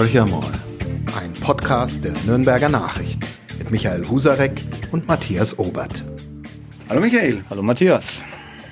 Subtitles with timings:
[0.00, 0.50] Horcher mal,
[1.20, 3.20] ein Podcast der Nürnberger Nachricht
[3.58, 4.62] mit Michael Husarek
[4.92, 6.02] und Matthias Obert.
[6.88, 7.44] Hallo Michael.
[7.50, 8.22] Hallo Matthias.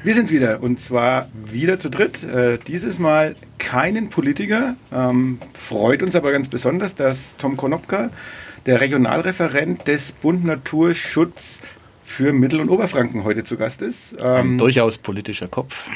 [0.03, 2.25] Wir sind wieder und zwar wieder zu dritt.
[2.25, 4.77] Äh, dieses Mal keinen Politiker.
[4.91, 8.09] Ähm, freut uns aber ganz besonders, dass Tom Konopka,
[8.65, 11.61] der Regionalreferent des Bund Naturschutz
[12.05, 14.17] für Mittel- und Oberfranken heute zu Gast ist.
[14.19, 15.91] Ähm, Ein durchaus politischer Kopf.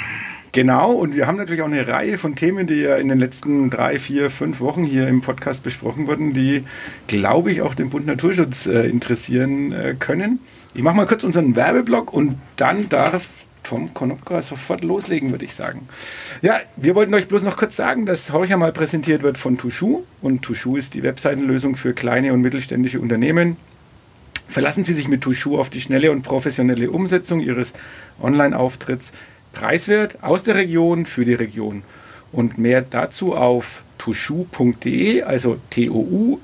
[0.53, 3.71] Genau, und wir haben natürlich auch eine Reihe von Themen, die ja in den letzten
[3.71, 6.65] drei, vier, fünf Wochen hier im Podcast besprochen wurden, die,
[7.07, 10.41] glaube ich, auch den Bund Naturschutz äh, interessieren äh, können.
[10.75, 13.29] Ich mache mal kurz unseren Werbeblock und dann darf
[13.63, 15.89] Tom Konopka sofort loslegen, würde ich sagen.
[16.43, 20.03] Ja, wir wollten euch bloß noch kurz sagen, dass Horcher mal präsentiert wird von Tushu.
[20.21, 23.57] Und Tushu ist die Webseitenlösung für kleine und mittelständische Unternehmen.
[24.49, 27.73] Verlassen Sie sich mit Tushu auf die schnelle und professionelle Umsetzung Ihres
[28.21, 29.13] Online-Auftritts
[29.53, 31.83] preiswert aus der Region für die Region.
[32.33, 36.41] Und mehr dazu auf tushu.de, also T-O-U-J-O-U.de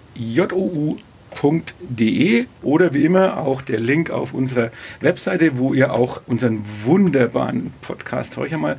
[2.62, 8.37] oder wie immer auch der Link auf unserer Webseite, wo ihr auch unseren wunderbaren Podcast
[8.37, 8.78] heute mal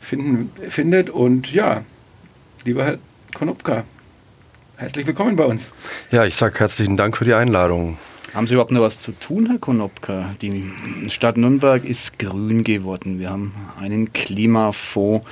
[0.00, 1.10] finden, findet.
[1.10, 1.84] Und ja,
[2.64, 2.98] lieber Herr
[3.34, 3.84] Konopka,
[4.76, 5.72] herzlich willkommen bei uns.
[6.10, 7.98] Ja, ich sage herzlichen Dank für die Einladung.
[8.34, 10.34] Haben Sie überhaupt noch was zu tun, Herr Konopka?
[10.40, 10.64] Die
[11.08, 13.18] Stadt Nürnberg ist grün geworden.
[13.18, 15.26] Wir haben einen Klimafonds.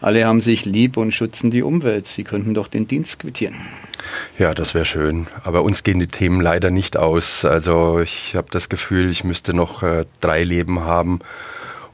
[0.00, 2.06] Alle haben sich lieb und schützen die Umwelt.
[2.06, 3.56] Sie könnten doch den Dienst quittieren.
[4.38, 5.26] Ja, das wäre schön.
[5.42, 7.44] Aber uns gehen die Themen leider nicht aus.
[7.44, 11.18] Also ich habe das Gefühl, ich müsste noch äh, drei Leben haben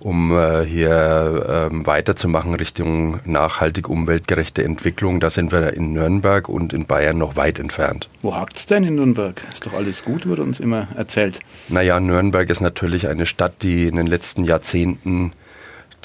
[0.00, 5.20] um äh, hier ähm, weiterzumachen Richtung nachhaltig umweltgerechte Entwicklung.
[5.20, 8.08] Da sind wir in Nürnberg und in Bayern noch weit entfernt.
[8.22, 9.40] Wo hakt es denn in Nürnberg?
[9.52, 11.40] Ist doch alles gut, wird uns immer erzählt.
[11.68, 15.32] Naja, Nürnberg ist natürlich eine Stadt, die in den letzten Jahrzehnten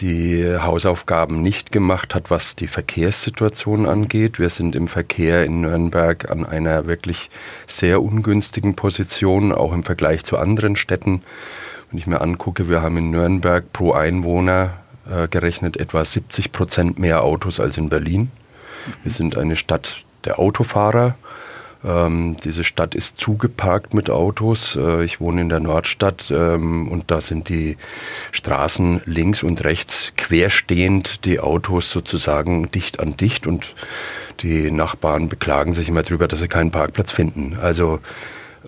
[0.02, 4.40] die Hausaufgaben nicht gemacht hat, was die Verkehrssituation angeht.
[4.40, 7.30] Wir sind im Verkehr in Nürnberg an einer wirklich
[7.66, 11.22] sehr ungünstigen Position, auch im Vergleich zu anderen Städten.
[11.96, 14.74] Wenn ich mir angucke, wir haben in Nürnberg pro Einwohner
[15.10, 18.32] äh, gerechnet etwa 70 Prozent mehr Autos als in Berlin.
[19.04, 21.16] Wir sind eine Stadt der Autofahrer.
[21.86, 24.76] Ähm, diese Stadt ist zugeparkt mit Autos.
[24.76, 27.78] Äh, ich wohne in der Nordstadt ähm, und da sind die
[28.34, 33.74] Straßen links und rechts querstehend, die Autos sozusagen dicht an dicht und
[34.42, 37.58] die Nachbarn beklagen sich immer darüber, dass sie keinen Parkplatz finden.
[37.58, 38.02] Also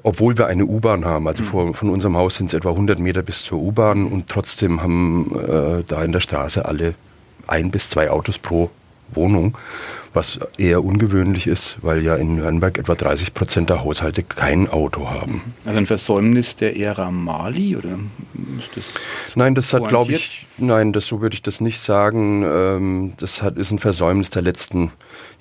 [0.03, 1.27] obwohl wir eine U-Bahn haben.
[1.27, 1.47] Also mhm.
[1.47, 5.31] vor, von unserem Haus sind es etwa 100 Meter bis zur U-Bahn und trotzdem haben
[5.35, 6.95] äh, da in der Straße alle
[7.47, 8.69] ein bis zwei Autos pro
[9.11, 9.57] Wohnung,
[10.13, 15.09] was eher ungewöhnlich ist, weil ja in Nürnberg etwa 30 Prozent der Haushalte kein Auto
[15.09, 15.53] haben.
[15.65, 17.97] Also ein Versäumnis der Ära Mali oder
[18.59, 18.85] ist das?
[19.27, 22.43] So nein, das hat, glaube ich, nein, das so würde ich das nicht sagen.
[22.43, 24.91] Ähm, das hat, ist ein Versäumnis der letzten,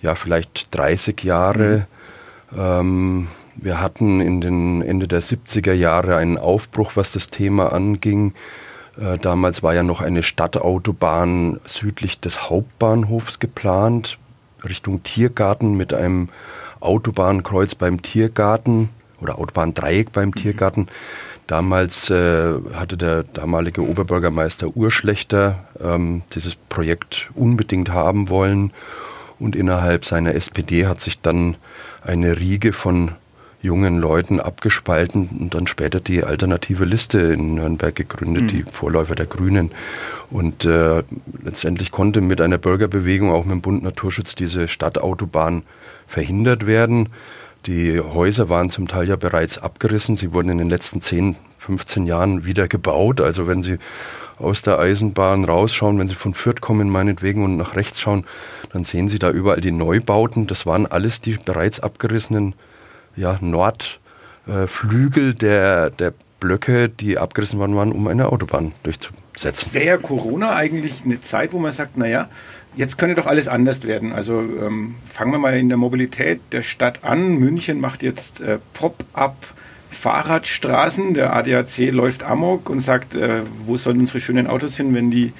[0.02, 1.86] ja vielleicht 30 Jahre.
[2.52, 2.58] Mhm.
[2.58, 8.34] Ähm, wir hatten in den Ende der 70er Jahre einen Aufbruch, was das Thema anging.
[8.98, 14.18] Äh, damals war ja noch eine Stadtautobahn südlich des Hauptbahnhofs geplant,
[14.64, 16.28] Richtung Tiergarten mit einem
[16.80, 18.90] Autobahnkreuz beim Tiergarten
[19.20, 20.34] oder Autobahndreieck beim mhm.
[20.34, 20.88] Tiergarten.
[21.46, 28.72] Damals äh, hatte der damalige Oberbürgermeister Urschlechter ähm, dieses Projekt unbedingt haben wollen
[29.38, 31.56] und innerhalb seiner SPD hat sich dann
[32.02, 33.12] eine Riege von
[33.66, 38.48] jungen Leuten abgespalten und dann später die alternative Liste in Nürnberg gegründet, mhm.
[38.48, 39.72] die Vorläufer der Grünen.
[40.30, 41.02] Und äh,
[41.44, 45.62] letztendlich konnte mit einer Bürgerbewegung, auch mit dem Bund Naturschutz, diese Stadtautobahn
[46.06, 47.10] verhindert werden.
[47.66, 50.16] Die Häuser waren zum Teil ja bereits abgerissen.
[50.16, 53.20] Sie wurden in den letzten 10, 15 Jahren wieder gebaut.
[53.20, 53.78] Also wenn Sie
[54.38, 58.24] aus der Eisenbahn rausschauen, wenn Sie von Fürth kommen meinetwegen und nach rechts schauen,
[58.72, 60.46] dann sehen Sie da überall die Neubauten.
[60.46, 62.54] Das waren alles die bereits abgerissenen
[63.16, 69.72] ja, Nordflügel der, der Blöcke, die abgerissen worden waren, um eine Autobahn durchzusetzen.
[69.72, 72.28] Wäre ja Corona eigentlich eine Zeit, wo man sagt, naja,
[72.76, 74.12] jetzt könnte doch alles anders werden.
[74.12, 77.38] Also ähm, fangen wir mal in der Mobilität der Stadt an.
[77.38, 79.36] München macht jetzt äh, Pop-up.
[79.88, 81.14] Fahrradstraßen.
[81.14, 85.32] Der ADAC läuft amok und sagt, äh, wo sollen unsere schönen Autos hin, wenn die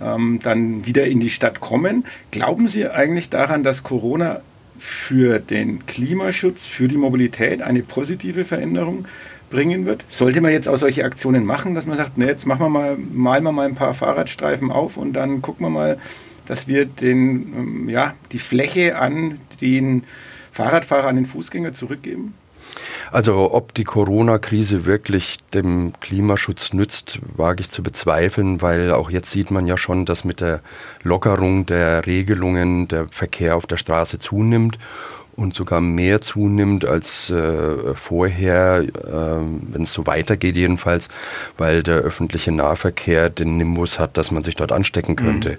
[0.00, 2.04] ähm, dann wieder in die Stadt kommen.
[2.30, 4.40] Glauben Sie eigentlich daran, dass Corona
[4.80, 9.06] für den Klimaschutz, für die Mobilität eine positive Veränderung
[9.50, 10.04] bringen wird.
[10.08, 12.96] Sollte man jetzt auch solche Aktionen machen, dass man sagt, ne, jetzt machen wir mal,
[12.96, 15.98] malen wir mal ein paar Fahrradstreifen auf und dann gucken wir mal,
[16.46, 20.04] dass wir den, ähm, ja, die Fläche an den
[20.52, 22.34] Fahrradfahrer, an den Fußgänger zurückgeben?
[23.12, 29.30] Also ob die Corona-Krise wirklich dem Klimaschutz nützt, wage ich zu bezweifeln, weil auch jetzt
[29.30, 30.60] sieht man ja schon, dass mit der
[31.02, 34.78] Lockerung der Regelungen der Verkehr auf der Straße zunimmt
[35.40, 41.08] und sogar mehr zunimmt als äh, vorher, äh, wenn es so weitergeht jedenfalls,
[41.56, 45.52] weil der öffentliche Nahverkehr den Nimbus hat, dass man sich dort anstecken könnte.
[45.52, 45.56] Mhm.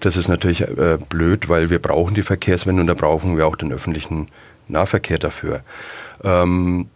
[0.00, 3.56] Das ist natürlich äh, blöd, weil wir brauchen die Verkehrswende und da brauchen wir auch
[3.56, 4.28] den öffentlichen
[4.68, 5.62] Nahverkehr dafür.
[6.22, 6.88] Ähm,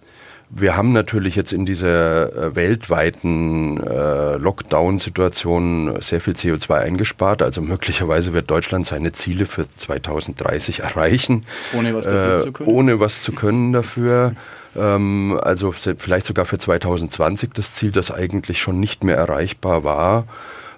[0.56, 7.42] wir haben natürlich jetzt in dieser äh, weltweiten äh, Lockdown-Situation sehr viel CO2 eingespart.
[7.42, 11.44] Also möglicherweise wird Deutschland seine Ziele für 2030 erreichen.
[11.76, 12.68] Ohne was dafür äh, zu können.
[12.68, 14.32] Ohne was zu können dafür.
[14.76, 20.26] Ähm, also vielleicht sogar für 2020 das Ziel, das eigentlich schon nicht mehr erreichbar war.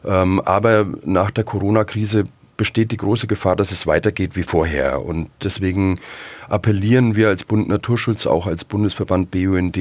[0.05, 2.25] Ähm, aber nach der Corona-Krise
[2.57, 5.03] besteht die große Gefahr, dass es weitergeht wie vorher.
[5.05, 6.01] Und deswegen
[6.49, 9.77] appellieren wir als Bund Naturschutz, auch als Bundesverband BUND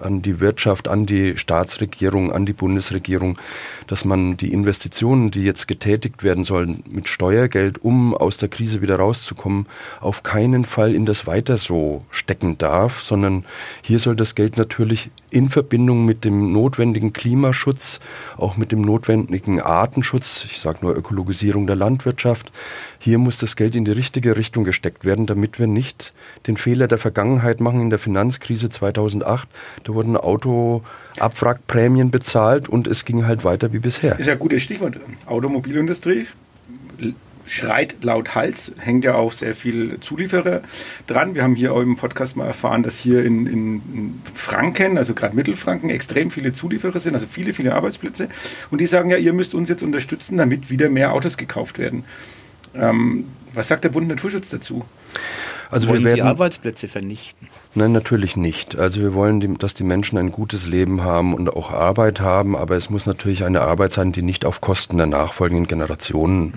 [0.00, 3.38] an die Wirtschaft, an die Staatsregierung, an die Bundesregierung,
[3.86, 8.82] dass man die Investitionen, die jetzt getätigt werden sollen mit Steuergeld, um aus der Krise
[8.82, 9.66] wieder rauszukommen,
[10.00, 13.44] auf keinen Fall in das Weiter so stecken darf, sondern
[13.82, 18.00] hier soll das Geld natürlich in Verbindung mit dem notwendigen Klimaschutz,
[18.36, 22.52] auch mit dem notwendigen Artenschutz, ich sage nur Ökologisierung der Landwirtschaft,
[23.04, 26.14] hier muss das Geld in die richtige Richtung gesteckt werden, damit wir nicht
[26.46, 29.46] den Fehler der Vergangenheit machen in der Finanzkrise 2008.
[29.84, 34.18] Da wurden Autoabwrackprämien bezahlt und es ging halt weiter wie bisher.
[34.18, 34.98] Ist ja ein gutes Stichwort.
[35.26, 36.26] Automobilindustrie
[37.46, 40.62] schreit laut Hals, hängt ja auch sehr viel Zulieferer
[41.06, 41.34] dran.
[41.34, 45.36] Wir haben hier auch im Podcast mal erfahren, dass hier in, in Franken, also gerade
[45.36, 48.30] Mittelfranken, extrem viele Zulieferer sind, also viele, viele Arbeitsplätze.
[48.70, 52.04] Und die sagen ja, ihr müsst uns jetzt unterstützen, damit wieder mehr Autos gekauft werden.
[52.74, 54.84] Ähm, was sagt der Bund Naturschutz dazu?
[55.70, 57.48] Also wollen wir werden, Sie Arbeitsplätze vernichten?
[57.74, 58.76] Nein, natürlich nicht.
[58.76, 62.76] Also wir wollen, dass die Menschen ein gutes Leben haben und auch Arbeit haben, aber
[62.76, 66.54] es muss natürlich eine Arbeit sein, die nicht auf Kosten der nachfolgenden Generationen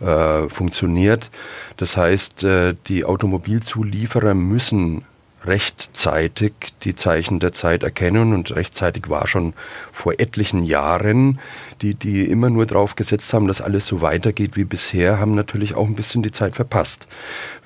[0.00, 0.06] mhm.
[0.06, 1.30] äh, funktioniert.
[1.76, 5.02] Das heißt, äh, die Automobilzulieferer müssen
[5.46, 6.52] rechtzeitig
[6.82, 9.54] die Zeichen der Zeit erkennen und rechtzeitig war schon
[9.92, 11.38] vor etlichen Jahren,
[11.82, 15.74] die, die immer nur darauf gesetzt haben, dass alles so weitergeht wie bisher, haben natürlich
[15.74, 17.06] auch ein bisschen die Zeit verpasst.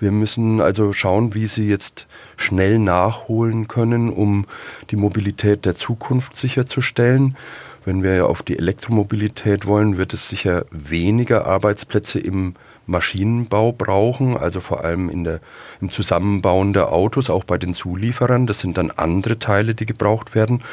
[0.01, 4.47] Wir müssen also schauen, wie sie jetzt schnell nachholen können, um
[4.91, 7.37] die Mobilität der Zukunft sicherzustellen.
[7.85, 12.55] Wenn wir auf die Elektromobilität wollen, wird es sicher weniger Arbeitsplätze im
[12.89, 15.41] Maschinenbau brauchen, also vor allem in der,
[15.81, 18.47] im Zusammenbauen der Autos, auch bei den Zulieferern.
[18.47, 20.65] Das sind dann andere Teile, die gebraucht werden.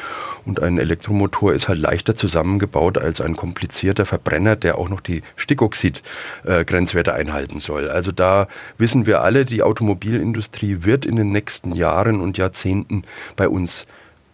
[0.45, 5.23] Und ein Elektromotor ist halt leichter zusammengebaut als ein komplizierter Verbrenner, der auch noch die
[5.35, 7.89] Stickoxid-Grenzwerte einhalten soll.
[7.89, 8.47] Also da
[8.77, 13.03] wissen wir alle, die Automobilindustrie wird in den nächsten Jahren und Jahrzehnten
[13.35, 13.85] bei uns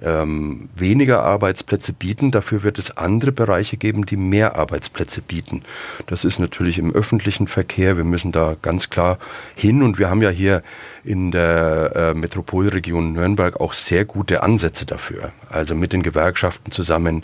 [0.01, 2.31] ähm, weniger Arbeitsplätze bieten.
[2.31, 5.63] Dafür wird es andere Bereiche geben, die mehr Arbeitsplätze bieten.
[6.07, 7.98] Das ist natürlich im öffentlichen Verkehr.
[7.98, 9.18] Wir müssen da ganz klar
[9.56, 9.83] hin.
[9.83, 10.63] Und wir haben ja hier
[11.03, 15.31] in der äh, Metropolregion Nürnberg auch sehr gute Ansätze dafür.
[15.50, 17.24] Also mit den Gewerkschaften zusammen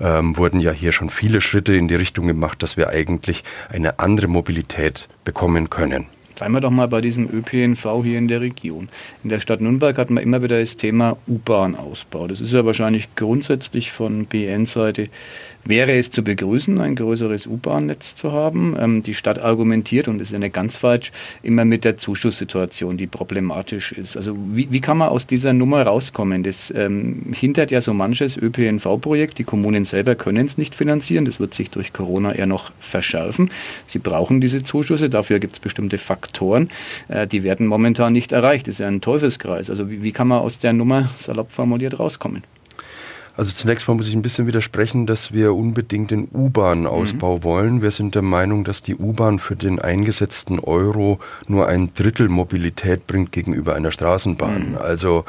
[0.00, 3.98] ähm, wurden ja hier schon viele Schritte in die Richtung gemacht, dass wir eigentlich eine
[3.98, 6.06] andere Mobilität bekommen können.
[6.36, 8.88] Bleiben wir doch mal bei diesem ÖPNV hier in der Region.
[9.22, 12.26] In der Stadt Nürnberg hat man immer wieder das Thema U-Bahn-Ausbau.
[12.26, 15.08] Das ist ja wahrscheinlich grundsätzlich von BN-Seite
[15.64, 18.76] wäre es zu begrüßen, ein größeres U-Bahn-Netz zu haben.
[18.78, 21.12] Ähm, die Stadt argumentiert, und das ist ja nicht ganz falsch,
[21.42, 24.16] immer mit der Zuschusssituation, die problematisch ist.
[24.16, 26.42] Also wie, wie kann man aus dieser Nummer rauskommen?
[26.42, 29.38] Das ähm, hindert ja so manches ÖPNV-Projekt.
[29.38, 31.24] Die Kommunen selber können es nicht finanzieren.
[31.24, 33.50] Das wird sich durch Corona eher noch verschärfen.
[33.86, 35.08] Sie brauchen diese Zuschüsse.
[35.10, 36.70] Dafür gibt es bestimmte Faktoren.
[37.08, 38.68] Äh, die werden momentan nicht erreicht.
[38.68, 39.70] Das ist ja ein Teufelskreis.
[39.70, 42.42] Also wie, wie kann man aus der Nummer salopp formuliert rauskommen?
[43.36, 47.42] Also zunächst mal muss ich ein bisschen widersprechen, dass wir unbedingt den U-Bahn-Ausbau mhm.
[47.42, 47.82] wollen.
[47.82, 53.08] Wir sind der Meinung, dass die U-Bahn für den eingesetzten Euro nur ein Drittel Mobilität
[53.08, 54.70] bringt gegenüber einer Straßenbahn.
[54.70, 54.78] Mhm.
[54.78, 55.24] Also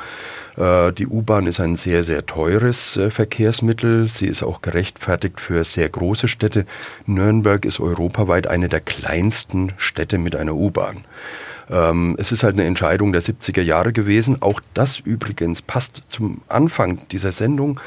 [0.57, 4.07] äh, die U-Bahn ist ein sehr, sehr teures äh, Verkehrsmittel.
[4.07, 6.67] Sie ist auch gerechtfertigt für sehr große Städte.
[7.07, 11.05] Nürnberg ist europaweit eine der kleinsten Städte mit einer U-Bahn.
[11.69, 14.41] Ähm, es ist halt eine Entscheidung der 70er Jahre gewesen.
[14.41, 17.79] Auch das übrigens passt zum Anfang dieser Sendung.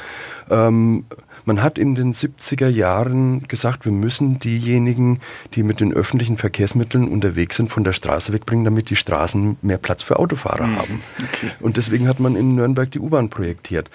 [0.49, 1.05] Ähm,
[1.45, 5.19] man hat in den 70er Jahren gesagt, wir müssen diejenigen,
[5.55, 9.77] die mit den öffentlichen Verkehrsmitteln unterwegs sind, von der Straße wegbringen, damit die Straßen mehr
[9.77, 10.77] Platz für Autofahrer mhm.
[10.77, 11.01] haben.
[11.17, 11.51] Okay.
[11.59, 13.89] Und deswegen hat man in Nürnberg die U-Bahn projektiert.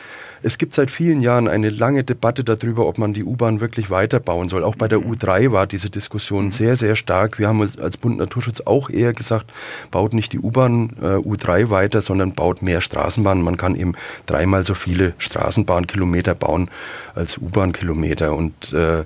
[0.45, 4.51] Es gibt seit vielen Jahren eine lange Debatte darüber, ob man die U-Bahn wirklich weiterbauen
[4.51, 4.63] soll.
[4.63, 5.13] Auch bei der mhm.
[5.13, 6.51] U3 war diese Diskussion mhm.
[6.51, 7.39] sehr, sehr stark.
[7.39, 9.51] Wir haben als Bund Naturschutz auch eher gesagt,
[9.91, 13.43] baut nicht die U-Bahn äh, U3 weiter, sondern baut mehr Straßenbahnen.
[13.43, 13.95] Man kann eben
[14.27, 16.69] dreimal so viele Straßenbahnkilometer bauen
[17.15, 18.35] als U-Bahn-Kilometer.
[18.35, 19.05] Und äh,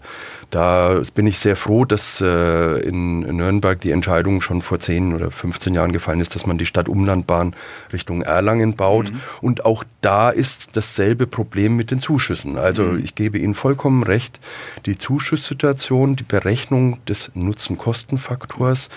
[0.50, 5.30] da bin ich sehr froh, dass äh, in Nürnberg die Entscheidung schon vor 10 oder
[5.30, 7.54] 15 Jahren gefallen ist, dass man die Stadtumlandbahn
[7.92, 9.12] Richtung Erlangen baut.
[9.12, 9.20] Mhm.
[9.40, 12.58] Und auch da ist dasselbe Problem mit den Zuschüssen.
[12.58, 13.04] Also mhm.
[13.04, 14.40] ich gebe Ihnen vollkommen recht,
[14.86, 18.88] die Zuschusssituation, die Berechnung des Nutzen-Kosten-Faktors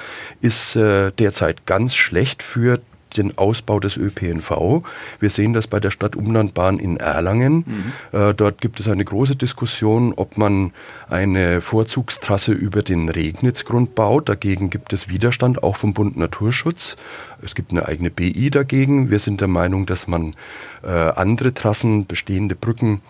[0.41, 2.81] ist äh, derzeit ganz schlecht für
[3.17, 4.83] den Ausbau des ÖPNV.
[5.19, 7.65] Wir sehen das bei der Stadtumlandbahn in Erlangen.
[8.11, 8.19] Mhm.
[8.19, 10.71] Äh, dort gibt es eine große Diskussion, ob man
[11.09, 14.29] eine Vorzugstrasse über den Regnitzgrund baut.
[14.29, 16.97] Dagegen gibt es Widerstand, auch vom Bund Naturschutz.
[17.41, 19.09] Es gibt eine eigene BI dagegen.
[19.09, 20.35] Wir sind der Meinung, dass man
[20.83, 23.01] äh, andere Trassen, bestehende Brücken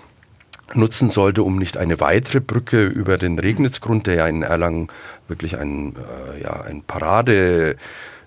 [0.75, 4.88] nutzen sollte, um nicht eine weitere Brücke über den Regnitzgrund, der ja in Erlangen
[5.27, 7.75] wirklich ein, äh, ja, ein Parade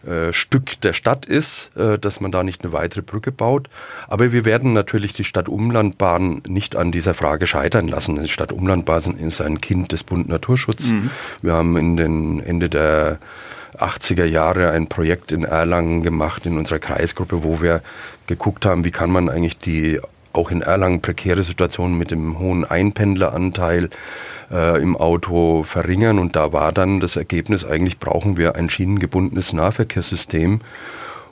[0.07, 3.69] äh, Stück der Stadt ist, äh, dass man da nicht eine weitere Brücke baut.
[4.09, 8.21] Aber wir werden natürlich die Stadtumlandbahn nicht an dieser Frage scheitern lassen.
[8.21, 10.89] Die Stadtumlandbahn ist ein Kind des Bund Naturschutz.
[10.89, 11.11] Mhm.
[11.43, 13.19] Wir haben in den Ende der
[13.79, 17.83] 80er Jahre ein Projekt in Erlangen gemacht in unserer Kreisgruppe, wo wir
[18.27, 20.01] geguckt haben, wie kann man eigentlich die
[20.35, 23.89] auch in Erlangen prekäre Situation mit dem hohen Einpendleranteil
[24.51, 26.19] äh, im Auto verringern.
[26.19, 30.61] Und da war dann das Ergebnis, eigentlich brauchen wir ein schienengebundenes Nahverkehrssystem.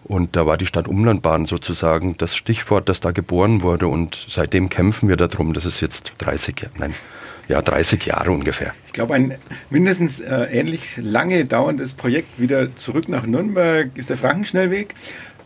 [0.05, 3.87] Und da war die Stadtumlandbahn sozusagen das Stichwort, das da geboren wurde.
[3.87, 5.53] Und seitdem kämpfen wir darum.
[5.53, 6.95] Das ist jetzt 30 Jahre, nein,
[7.49, 8.75] ja, 30 Jahre ungefähr.
[8.87, 9.37] Ich glaube, ein
[9.71, 14.95] mindestens äh, ähnlich lange dauerndes Projekt wieder zurück nach Nürnberg ist der Frankenschnellweg.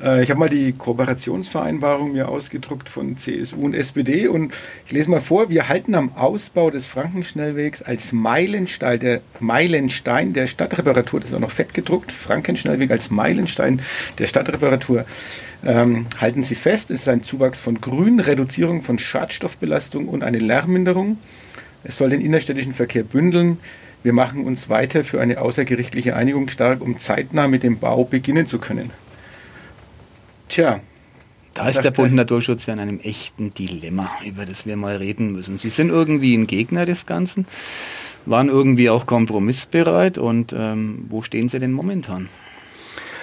[0.03, 4.53] Äh, ich habe mal die Kooperationsvereinbarung mir ausgedruckt von CSU und SPD und
[4.87, 10.47] ich lese mal vor, wir halten am Ausbau des Frankenschnellwegs als Meilenstein der, Meilenstein der
[10.47, 13.81] Stadtreparatur, das ist auch noch fett gedruckt, Frankenschnellweg als Meilenstein
[14.19, 15.05] der Stadtreparatur,
[15.65, 20.38] ähm, halten Sie fest, es ist ein Zuwachs von Grün, Reduzierung von Schadstoffbelastung und eine
[20.38, 21.19] Lärmminderung.
[21.85, 23.59] Es soll den innerstädtischen Verkehr bündeln.
[24.03, 28.47] Wir machen uns weiter für eine außergerichtliche Einigung stark, um zeitnah mit dem Bau beginnen
[28.47, 28.91] zu können.
[30.49, 30.81] Tja.
[31.55, 35.33] Da ist der Bund Naturschutz ja in einem echten Dilemma, über das wir mal reden
[35.33, 35.57] müssen.
[35.57, 37.47] Sie sind irgendwie ein Gegner des Ganzen,
[38.26, 42.29] waren irgendwie auch kompromissbereit und ähm, wo stehen Sie denn momentan?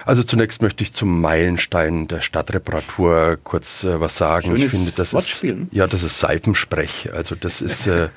[0.05, 4.47] Also zunächst möchte ich zum Meilenstein der Stadtreparatur kurz äh, was sagen.
[4.47, 5.61] Schönes ich finde, das Wortspiel.
[5.63, 7.09] ist ja, das ist Seifensprech.
[7.13, 8.09] Also das ist äh,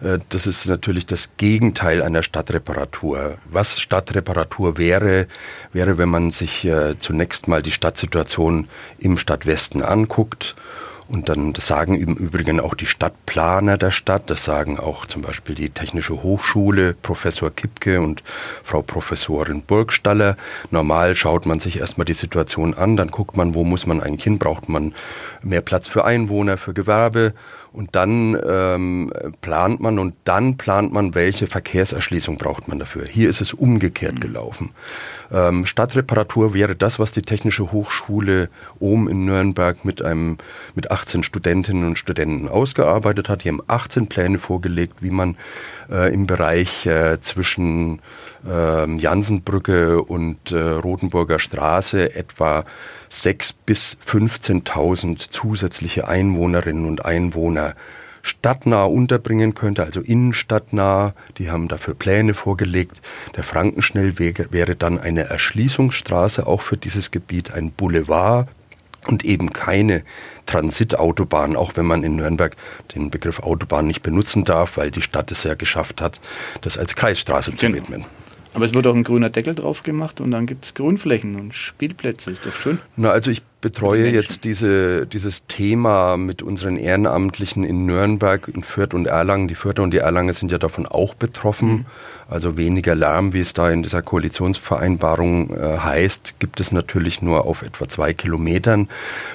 [0.00, 3.38] äh, das ist natürlich das Gegenteil einer Stadtreparatur.
[3.46, 5.26] Was Stadtreparatur wäre,
[5.72, 10.54] wäre, wenn man sich äh, zunächst mal die Stadtsituation im Stadtwesten anguckt
[11.08, 15.22] und dann, das sagen im Übrigen auch die Stadtplaner der Stadt, das sagen auch zum
[15.22, 18.22] Beispiel die Technische Hochschule, Professor Kipke und
[18.62, 20.36] Frau Professorin Burgstaller.
[20.70, 24.24] Normal schaut man sich erstmal die Situation an, dann guckt man, wo muss man eigentlich
[24.24, 24.94] hin, braucht man
[25.42, 27.34] mehr Platz für Einwohner, für Gewerbe
[27.74, 33.04] und dann ähm, plant man und dann plant man, welche Verkehrserschließung braucht man dafür.
[33.04, 34.20] Hier ist es umgekehrt mhm.
[34.20, 34.70] gelaufen.
[35.32, 40.38] Ähm, Stadtreparatur wäre das, was die Technische Hochschule Ohm in Nürnberg mit einem
[40.76, 43.42] mit 18 Studentinnen und Studenten ausgearbeitet hat.
[43.42, 45.36] Die haben 18 Pläne vorgelegt, wie man
[45.90, 48.00] äh, im Bereich äh, zwischen
[48.48, 52.64] äh, Jansenbrücke und äh, Rotenburger Straße etwa
[53.10, 57.74] 6.000 bis 15.000 zusätzliche Einwohnerinnen und Einwohner
[58.22, 61.14] stadtnah unterbringen könnte, also innenstadtnah.
[61.38, 63.00] Die haben dafür Pläne vorgelegt.
[63.36, 68.48] Der Frankenschnellweg wäre dann eine Erschließungsstraße auch für dieses Gebiet, ein Boulevard
[69.06, 70.02] und eben keine
[70.46, 72.56] Transitautobahn, auch wenn man in Nürnberg
[72.94, 76.20] den Begriff Autobahn nicht benutzen darf, weil die Stadt es ja geschafft hat,
[76.62, 78.06] das als Kreisstraße zu widmen.
[78.54, 81.54] Aber es wird auch ein grüner Deckel drauf gemacht und dann gibt es Grünflächen und
[81.54, 82.30] Spielplätze.
[82.30, 82.78] Ist doch schön.
[82.96, 88.94] Na, also ich betreue jetzt diese, dieses Thema mit unseren Ehrenamtlichen in Nürnberg, in Fürth
[88.94, 89.48] und Erlangen.
[89.48, 91.68] Die Fürther und die Erlangen sind ja davon auch betroffen.
[91.68, 91.86] Mhm.
[92.28, 97.44] Also weniger Lärm, wie es da in dieser Koalitionsvereinbarung äh, heißt, gibt es natürlich nur
[97.44, 98.88] auf etwa zwei Kilometern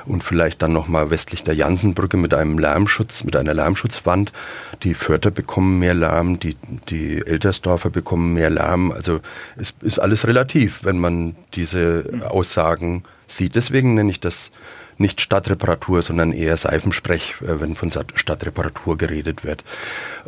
[0.06, 4.32] und vielleicht dann nochmal westlich der Jansenbrücke mit einem Lärmschutz, mit einer Lärmschutzwand.
[4.84, 6.56] Die Fürther bekommen mehr Lärm, die,
[6.90, 8.92] die Eltersdorfer bekommen mehr Lärm.
[8.92, 9.20] Also
[9.56, 13.56] es ist alles relativ, wenn man diese Aussagen sieht.
[13.56, 14.52] Deswegen nenne ich das
[15.00, 19.64] nicht Stadtreparatur, sondern eher Seifensprech, äh, wenn von Stadtreparatur geredet wird.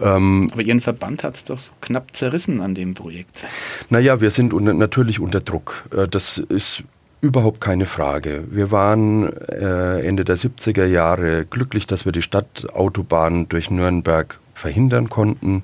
[0.01, 3.45] Ähm, Aber Ihren Verband hat es doch so knapp zerrissen an dem Projekt.
[3.89, 5.83] Naja, wir sind unter, natürlich unter Druck.
[5.95, 6.83] Äh, das ist
[7.21, 8.45] überhaupt keine Frage.
[8.49, 15.09] Wir waren äh, Ende der 70er Jahre glücklich, dass wir die Stadtautobahn durch Nürnberg verhindern
[15.09, 15.63] konnten.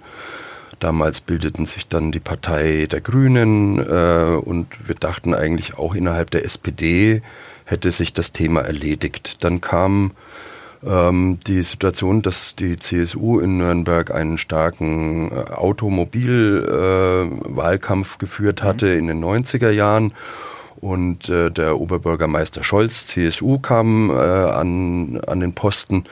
[0.80, 6.30] Damals bildeten sich dann die Partei der Grünen äh, und wir dachten eigentlich auch innerhalb
[6.30, 7.24] der SPD
[7.68, 9.44] hätte sich das Thema erledigt.
[9.44, 10.12] Dann kam
[10.86, 18.86] Ähm, die Situation, dass die CSU in Nürnberg einen starken äh, Automobilwahlkampf äh, geführt hatte
[18.86, 19.00] mhm.
[19.00, 20.14] in den 90er Jahren
[20.80, 26.04] und äh, der Oberbürgermeister Scholz, CSU, kam äh, an, an den Posten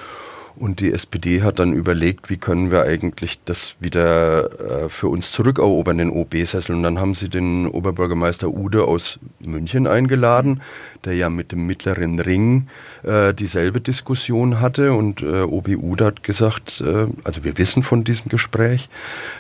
[0.58, 5.34] und die SPD hat dann überlegt, wie können wir eigentlich das wieder äh, für uns
[5.34, 6.76] zurückerobern, den OB-Sessel.
[6.76, 10.62] Und dann haben sie den Oberbürgermeister Ude aus München eingeladen,
[11.06, 12.68] der ja mit dem mittleren Ring
[13.04, 14.94] äh, dieselbe Diskussion hatte.
[14.94, 18.90] Und äh, OB Ude hat gesagt, äh, also wir wissen von diesem Gespräch,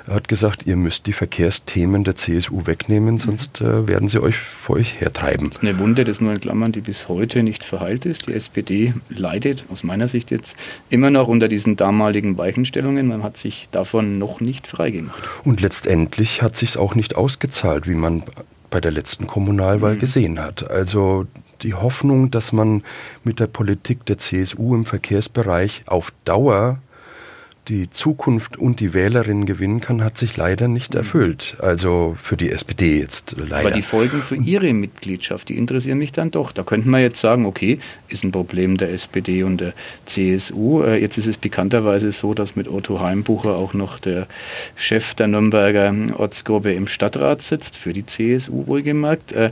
[0.07, 4.77] hat gesagt, ihr müsst die Verkehrsthemen der CSU wegnehmen, sonst äh, werden sie euch vor
[4.77, 5.50] euch hertreiben.
[5.50, 8.27] Das ist eine Wunde, das nur in Klammern, die bis heute nicht verheilt ist.
[8.27, 10.55] Die SPD leidet aus meiner Sicht jetzt
[10.89, 13.07] immer noch unter diesen damaligen Weichenstellungen.
[13.07, 15.24] Man hat sich davon noch nicht freigemacht.
[15.43, 18.24] Und letztendlich hat sich auch nicht ausgezahlt, wie man
[18.69, 20.00] bei der letzten Kommunalwahl mhm.
[20.00, 20.69] gesehen hat.
[20.69, 21.27] Also
[21.62, 22.83] die Hoffnung, dass man
[23.24, 26.79] mit der Politik der CSU im Verkehrsbereich auf Dauer
[27.67, 31.00] die Zukunft und die Wählerinnen gewinnen kann, hat sich leider nicht mhm.
[31.00, 31.57] erfüllt.
[31.59, 33.67] Also für die SPD jetzt leider.
[33.67, 36.51] Aber die Folgen für Ihre Mitgliedschaft, die interessieren mich dann doch.
[36.51, 39.74] Da könnte man jetzt sagen, okay, ist ein Problem der SPD und der
[40.05, 40.83] CSU.
[40.83, 44.27] Äh, jetzt ist es bekannterweise so, dass mit Otto Heimbucher auch noch der
[44.75, 49.51] Chef der Nürnberger Ortsgruppe im Stadtrat sitzt, für die CSU wohlgemerkt äh,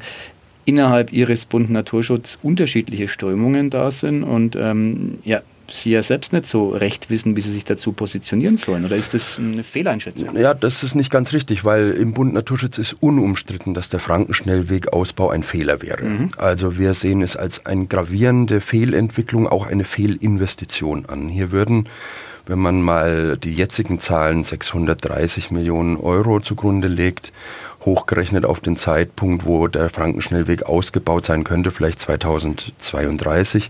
[0.65, 5.41] innerhalb ihres Bund Naturschutz unterschiedliche Strömungen da sind und ähm, ja,
[5.71, 8.85] Sie ja selbst nicht so recht wissen, wie Sie sich dazu positionieren sollen.
[8.85, 10.37] Oder ist das eine Fehleinschätzung?
[10.37, 15.29] Ja, das ist nicht ganz richtig, weil im Bund Naturschutz ist unumstritten, dass der Frankenschnellwegausbau
[15.29, 16.03] ein Fehler wäre.
[16.03, 16.29] Mhm.
[16.37, 21.27] Also wir sehen es als eine gravierende Fehlentwicklung, auch eine Fehlinvestition an.
[21.27, 21.89] Hier würden
[22.45, 27.31] wenn man mal die jetzigen Zahlen 630 Millionen Euro zugrunde legt
[27.85, 33.69] hochgerechnet auf den Zeitpunkt, wo der Frankenschnellweg ausgebaut sein könnte, vielleicht 2032,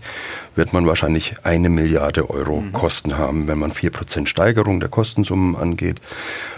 [0.54, 2.72] wird man wahrscheinlich eine Milliarde Euro mhm.
[2.72, 6.00] Kosten haben, wenn man vier Prozent Steigerung der Kostensummen angeht.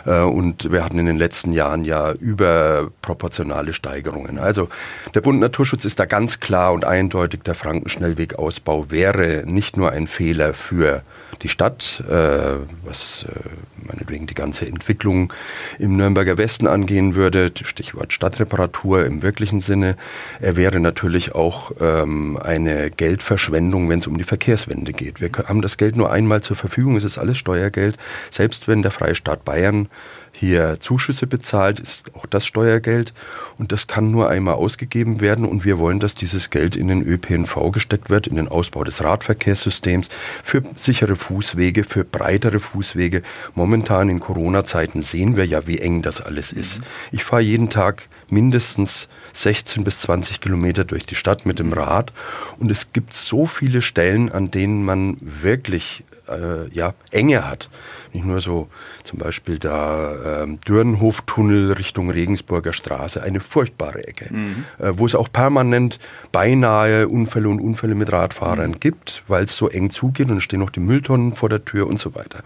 [0.04, 4.38] Äh, und wir hatten in den letzten Jahren ja überproportionale Steigerungen.
[4.38, 4.68] Also
[5.14, 10.06] der Bund Naturschutz ist da ganz klar und eindeutig, der Frankenschnellwegausbau wäre nicht nur ein
[10.06, 11.02] Fehler für
[11.42, 13.48] die Stadt, äh, was äh,
[13.86, 15.32] meinetwegen die ganze Entwicklung
[15.78, 19.96] im Nürnberger Westen angehen würde, Stichwort Stadtreparatur im wirklichen Sinne.
[20.40, 25.20] Er wäre natürlich auch ähm, eine Geldverschwendung, wenn es um die Verkehrswende geht.
[25.20, 27.96] Wir haben das Geld nur einmal zur Verfügung, es ist alles Steuergeld.
[28.30, 29.88] Selbst wenn der Freistaat Bayern
[30.36, 33.14] hier Zuschüsse bezahlt, ist auch das Steuergeld
[33.58, 37.02] und das kann nur einmal ausgegeben werden und wir wollen, dass dieses Geld in den
[37.02, 40.08] ÖPNV gesteckt wird, in den Ausbau des Radverkehrssystems,
[40.42, 43.22] für sichere Fußwege, für breitere Fußwege.
[43.54, 46.78] Momentan in Corona-Zeiten sehen wir ja, wie eng das alles ist.
[46.78, 46.84] Mhm.
[47.12, 52.12] Ich fahre jeden Tag mindestens 16 bis 20 Kilometer durch die Stadt mit dem Rad
[52.58, 57.70] und es gibt so viele Stellen, an denen man wirklich äh, ja, Enge hat.
[58.12, 58.68] Nicht nur so
[59.04, 64.64] zum Beispiel da ähm, Dürrenhoftunnel Richtung Regensburger Straße, eine furchtbare Ecke, mhm.
[64.78, 65.98] äh, wo es auch permanent
[66.32, 68.80] beinahe Unfälle und Unfälle mit Radfahrern mhm.
[68.80, 72.00] gibt, weil es so eng zugeht und stehen noch die Mülltonnen vor der Tür und
[72.00, 72.42] so weiter.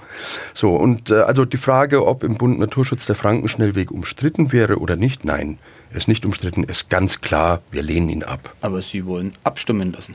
[0.55, 4.97] So, und äh, also die Frage, ob im Bund Naturschutz der Frankenschnellweg umstritten wäre oder
[4.97, 5.59] nicht, nein
[5.92, 8.55] ist nicht umstritten, ist ganz klar, wir lehnen ihn ab.
[8.61, 10.14] Aber Sie wollen abstimmen lassen.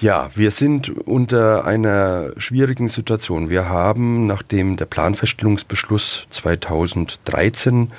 [0.00, 3.48] Ja, wir sind unter einer schwierigen Situation.
[3.48, 7.92] Wir haben, nachdem der Planfeststellungsbeschluss 2013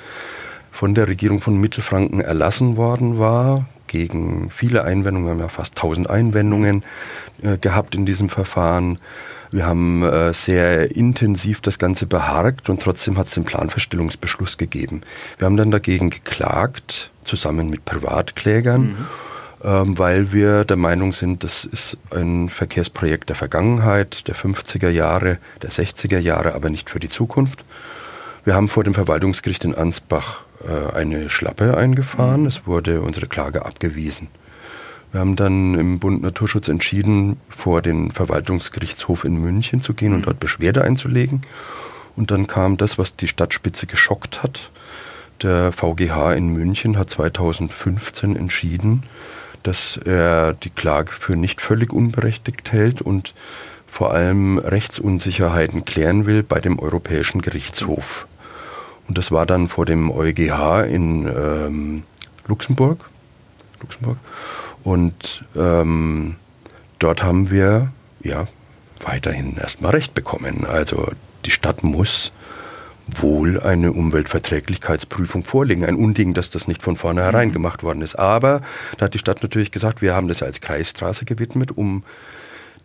[0.70, 5.76] von der Regierung von Mittelfranken erlassen worden war, gegen viele Einwendungen, wir haben ja fast
[5.76, 6.84] 1000 Einwendungen
[7.42, 8.98] äh, gehabt in diesem Verfahren,
[9.50, 15.02] wir haben äh, sehr intensiv das Ganze beharkt und trotzdem hat es den Planfeststellungsbeschluss gegeben.
[15.38, 18.82] Wir haben dann dagegen geklagt, zusammen mit Privatklägern.
[18.82, 19.06] Mhm.
[19.64, 25.38] Ähm, weil wir der Meinung sind, das ist ein Verkehrsprojekt der Vergangenheit, der 50er Jahre,
[25.62, 27.64] der 60er Jahre, aber nicht für die Zukunft.
[28.44, 32.42] Wir haben vor dem Verwaltungsgericht in Ansbach äh, eine Schlappe eingefahren.
[32.42, 32.46] Mhm.
[32.46, 34.28] Es wurde unsere Klage abgewiesen.
[35.12, 40.20] Wir haben dann im Bund Naturschutz entschieden, vor den Verwaltungsgerichtshof in München zu gehen und
[40.20, 40.24] mhm.
[40.24, 41.42] dort Beschwerde einzulegen.
[42.16, 44.70] Und dann kam das, was die Stadtspitze geschockt hat.
[45.42, 49.02] Der VGH in München hat 2015 entschieden,
[49.62, 53.34] dass er die Klage für nicht völlig unberechtigt hält und
[53.86, 58.26] vor allem Rechtsunsicherheiten klären will bei dem Europäischen Gerichtshof.
[59.08, 62.02] Und das war dann vor dem EuGH in ähm,
[62.46, 63.08] Luxemburg.
[63.80, 64.18] Luxemburg.
[64.86, 66.36] Und ähm,
[67.00, 67.90] dort haben wir
[68.22, 68.46] ja
[69.00, 70.64] weiterhin erstmal Recht bekommen.
[70.64, 71.10] Also
[71.44, 72.30] die Stadt muss
[73.08, 75.84] wohl eine Umweltverträglichkeitsprüfung vorlegen.
[75.84, 77.52] Ein Unding, dass das nicht von vornherein mhm.
[77.52, 78.14] gemacht worden ist.
[78.14, 78.60] Aber
[78.96, 82.04] da hat die Stadt natürlich gesagt, wir haben das als Kreisstraße gewidmet, um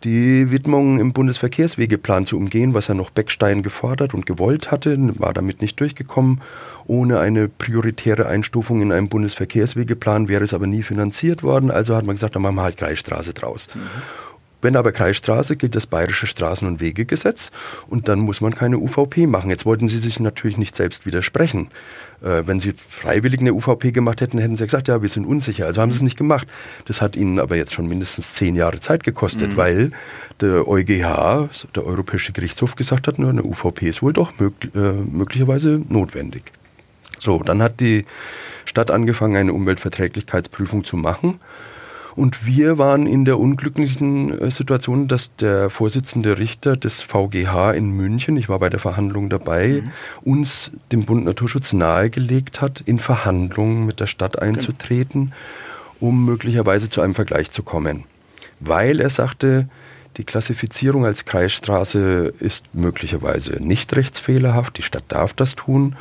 [0.04, 5.32] die Widmung im Bundesverkehrswegeplan zu umgehen, was er noch Beckstein gefordert und gewollt hatte, war
[5.32, 6.40] damit nicht durchgekommen.
[6.86, 11.70] Ohne eine prioritäre Einstufung in einem Bundesverkehrswegeplan wäre es aber nie finanziert worden.
[11.70, 13.68] Also hat man gesagt, dann machen wir halt Kreisstraße draus.
[13.74, 13.80] Mhm.
[14.62, 17.50] Wenn aber Kreisstraße gilt das Bayerische Straßen- und Wegegesetz
[17.88, 19.50] und dann muss man keine UVP machen.
[19.50, 21.68] Jetzt wollten Sie sich natürlich nicht selbst widersprechen.
[22.22, 25.66] Äh, wenn Sie freiwillig eine UVP gemacht hätten, hätten Sie gesagt, ja, wir sind unsicher.
[25.66, 26.46] Also haben Sie es nicht gemacht.
[26.86, 29.56] Das hat Ihnen aber jetzt schon mindestens zehn Jahre Zeit gekostet, mhm.
[29.56, 29.90] weil
[30.40, 35.80] der EuGH, der Europäische Gerichtshof, gesagt hat, eine UVP ist wohl doch mög äh, möglicherweise
[35.88, 36.52] notwendig.
[37.18, 38.04] So, dann hat die
[38.64, 41.40] Stadt angefangen, eine Umweltverträglichkeitsprüfung zu machen.
[42.14, 47.90] Und wir waren in der unglücklichen äh, Situation, dass der Vorsitzende Richter des VGH in
[47.90, 50.30] München, ich war bei der Verhandlung dabei, mhm.
[50.30, 55.32] uns dem Bund Naturschutz nahegelegt hat, in Verhandlungen mit der Stadt einzutreten,
[56.00, 58.04] um möglicherweise zu einem Vergleich zu kommen.
[58.60, 59.68] Weil er sagte,
[60.18, 65.96] die Klassifizierung als Kreisstraße ist möglicherweise nicht rechtsfehlerhaft, die Stadt darf das tun.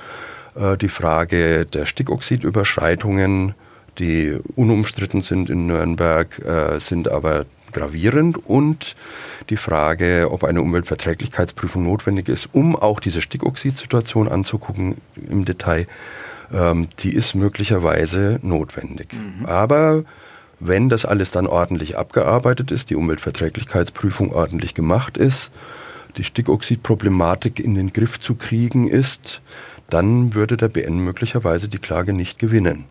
[0.55, 3.55] Äh, die Frage der Stickoxidüberschreitungen
[3.99, 8.95] die unumstritten sind in Nürnberg, äh, sind aber gravierend und
[9.49, 14.97] die Frage, ob eine Umweltverträglichkeitsprüfung notwendig ist, um auch diese Stickoxidsituation anzugucken
[15.29, 15.87] im Detail,
[16.53, 19.13] ähm, die ist möglicherweise notwendig.
[19.13, 19.45] Mhm.
[19.45, 20.03] Aber
[20.59, 25.51] wenn das alles dann ordentlich abgearbeitet ist, die Umweltverträglichkeitsprüfung ordentlich gemacht ist,
[26.17, 29.41] die Stickoxidproblematik in den Griff zu kriegen ist,
[29.89, 32.85] dann würde der BN möglicherweise die Klage nicht gewinnen.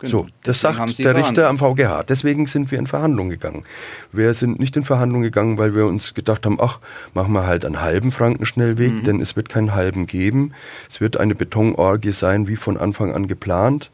[0.00, 0.10] Genau.
[0.10, 2.04] So, das sagt der Richter am VGH.
[2.08, 3.64] Deswegen sind wir in Verhandlungen gegangen.
[4.12, 6.80] Wir sind nicht in Verhandlungen gegangen, weil wir uns gedacht haben, ach,
[7.12, 9.04] machen wir halt einen halben Frankenschnellweg, mhm.
[9.04, 10.52] denn es wird keinen halben geben.
[10.88, 13.90] Es wird eine Betonorgie sein, wie von Anfang an geplant.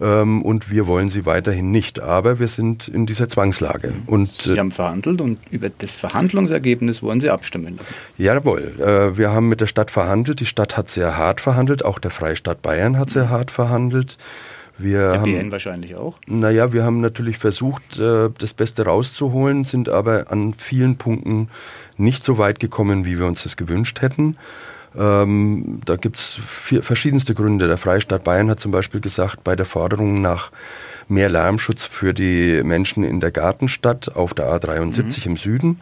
[0.00, 2.00] Ähm, und wir wollen sie weiterhin nicht.
[2.00, 3.88] Aber wir sind in dieser Zwangslage.
[3.88, 4.02] Mhm.
[4.06, 7.78] Und, Sie äh, haben verhandelt und über das Verhandlungsergebnis wollen Sie abstimmen.
[8.16, 8.72] Jawohl.
[8.80, 10.40] Äh, wir haben mit der Stadt verhandelt.
[10.40, 11.84] Die Stadt hat sehr hart verhandelt.
[11.84, 14.16] Auch der Freistaat Bayern hat sehr hart verhandelt.
[14.82, 16.16] Wir Der haben, BN wahrscheinlich auch.
[16.26, 21.48] Naja, wir haben natürlich versucht, äh, das Beste rauszuholen, sind aber an vielen Punkten
[21.96, 24.36] nicht so weit gekommen, wie wir uns das gewünscht hätten.
[24.94, 27.66] Ähm, da gibt es verschiedenste Gründe.
[27.66, 30.50] Der Freistaat Bayern hat zum Beispiel gesagt, bei der Forderung nach
[31.08, 35.32] mehr Lärmschutz für die Menschen in der Gartenstadt auf der A73 mhm.
[35.32, 35.80] im Süden,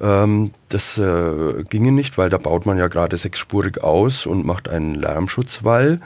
[0.00, 4.68] ähm, das äh, ginge nicht, weil da baut man ja gerade sechsspurig aus und macht
[4.68, 6.00] einen Lärmschutzwall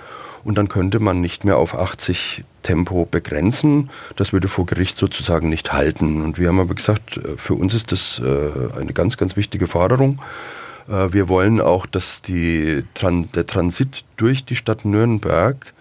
[0.49, 3.91] und dann könnte man nicht mehr auf 80 Tempo begrenzen.
[4.17, 6.23] Das würde vor Gericht sozusagen nicht halten.
[6.23, 9.67] Und wir haben aber gesagt, äh, für uns ist das äh, eine ganz, ganz wichtige
[9.67, 10.23] Forderung.
[10.89, 15.75] Äh, wir wollen auch, dass die, der Transit durch die Stadt Nürnberg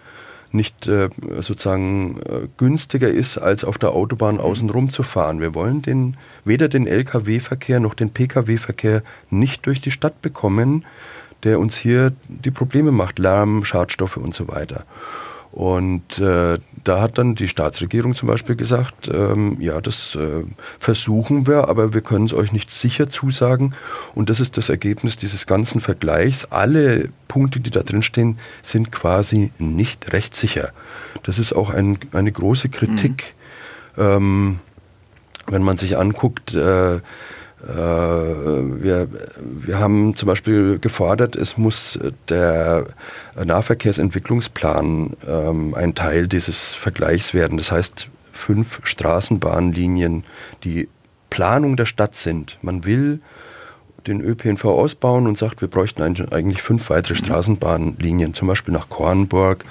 [0.50, 0.90] nicht
[1.40, 2.20] sozusagen
[2.56, 4.40] günstiger ist, als auf der Autobahn mhm.
[4.40, 5.42] außenrum zu fahren.
[5.42, 10.86] Wir wollen den, weder den Lkw-Verkehr noch den Pkw-Verkehr nicht durch die Stadt bekommen,
[11.44, 14.84] der uns hier die Probleme macht, Lärm, Schadstoffe und so weiter.
[15.50, 20.44] Und äh, da hat dann die Staatsregierung zum Beispiel gesagt, ähm, ja, das äh,
[20.78, 23.74] versuchen wir, aber wir können es euch nicht sicher zusagen.
[24.14, 26.44] Und das ist das Ergebnis dieses ganzen Vergleichs.
[26.46, 30.70] Alle Punkte, die da drin stehen, sind quasi nicht rechtssicher.
[31.22, 33.34] Das ist auch ein, eine große Kritik,
[33.96, 34.02] mhm.
[34.02, 34.58] ähm,
[35.46, 37.00] wenn man sich anguckt, äh,
[37.60, 39.08] wir,
[39.42, 42.86] wir haben zum Beispiel gefordert, es muss der
[43.34, 47.58] Nahverkehrsentwicklungsplan ähm, ein Teil dieses Vergleichs werden.
[47.58, 50.24] Das heißt, fünf Straßenbahnlinien,
[50.62, 50.88] die
[51.30, 52.58] Planung der Stadt sind.
[52.62, 53.20] Man will
[54.06, 57.18] den ÖPNV ausbauen und sagt, wir bräuchten eigentlich fünf weitere mhm.
[57.18, 59.64] Straßenbahnlinien, zum Beispiel nach Kornburg,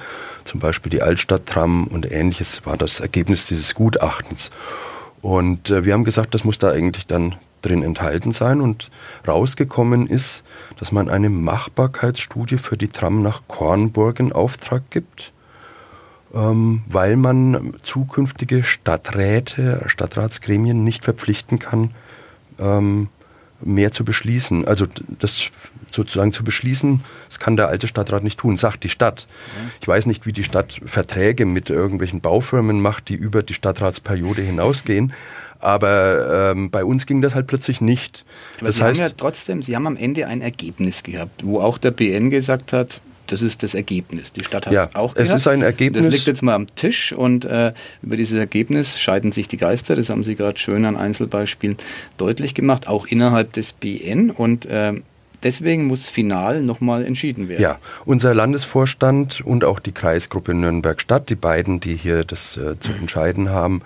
[0.43, 4.51] zum Beispiel die Altstadttram und ähnliches war das Ergebnis dieses Gutachtens.
[5.21, 8.89] Und äh, wir haben gesagt, das muss da eigentlich dann drin enthalten sein und
[9.27, 10.43] rausgekommen ist,
[10.79, 15.33] dass man eine Machbarkeitsstudie für die Tram nach Kornburg in Auftrag gibt,
[16.33, 21.91] ähm, weil man zukünftige Stadträte, Stadtratsgremien nicht verpflichten kann,
[22.59, 23.09] ähm,
[23.61, 24.67] mehr zu beschließen.
[24.67, 24.85] Also
[25.19, 25.49] das
[25.91, 29.27] sozusagen zu beschließen, das kann der alte Stadtrat nicht tun, sagt die Stadt.
[29.81, 34.41] Ich weiß nicht, wie die Stadt Verträge mit irgendwelchen Baufirmen macht, die über die Stadtratsperiode
[34.41, 35.13] hinausgehen.
[35.59, 38.25] Aber ähm, bei uns ging das halt plötzlich nicht.
[38.57, 41.61] Aber das Sie heißt, haben ja trotzdem, Sie haben am Ende ein Ergebnis gehabt, wo
[41.61, 44.31] auch der BN gesagt hat, das ist das Ergebnis.
[44.33, 45.29] Die Stadt hat ja, es auch gehabt.
[45.29, 46.03] Es ist ein Ergebnis.
[46.05, 49.95] Das liegt jetzt mal am Tisch und äh, über dieses Ergebnis scheiden sich die Geister.
[49.95, 51.77] Das haben Sie gerade schön an Einzelbeispielen
[52.17, 54.31] deutlich gemacht, auch innerhalb des BN.
[54.31, 54.93] Und äh,
[55.43, 57.61] deswegen muss final nochmal entschieden werden.
[57.61, 62.91] Ja, unser Landesvorstand und auch die Kreisgruppe Nürnberg-Stadt, die beiden, die hier das äh, zu
[62.93, 63.81] entscheiden haben,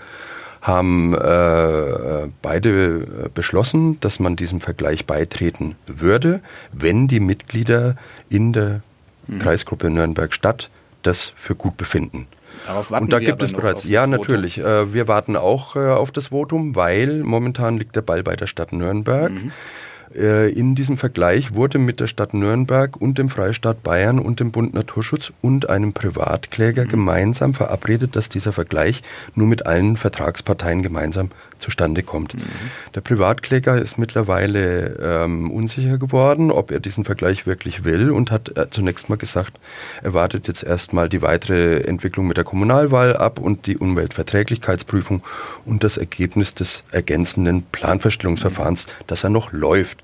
[0.62, 7.96] haben äh, beide beschlossen, dass man diesem Vergleich beitreten würde, wenn die Mitglieder
[8.30, 8.82] in der
[9.28, 9.40] mhm.
[9.40, 10.70] Kreisgruppe Nürnberg-Stadt
[11.02, 12.28] das für gut befinden.
[12.66, 16.12] Darauf warten Und da gibt es bereits, ja natürlich, äh, wir warten auch äh, auf
[16.12, 19.32] das Votum, weil momentan liegt der Ball bei der Stadt Nürnberg.
[19.32, 19.52] Mhm.
[20.16, 24.52] Äh, in diesem Vergleich wurde mit der Stadt Nürnberg und dem Freistaat Bayern und dem
[24.52, 26.90] Bund Naturschutz und einem Privatkläger mhm.
[26.90, 29.02] gemeinsam verabredet, dass dieser Vergleich
[29.36, 31.30] nur mit allen Vertragsparteien gemeinsam
[31.62, 32.34] zustande kommt.
[32.34, 32.42] Mhm.
[32.96, 38.58] Der Privatkläger ist mittlerweile ähm, unsicher geworden, ob er diesen Vergleich wirklich will und hat
[38.58, 39.60] äh, zunächst mal gesagt,
[40.02, 45.24] er wartet jetzt erstmal die weitere Entwicklung mit der Kommunalwahl ab und die Umweltverträglichkeitsprüfung
[45.66, 48.92] und das Ergebnis des ergänzenden Planfeststellungsverfahrens, mhm.
[49.08, 50.04] das er noch läuft.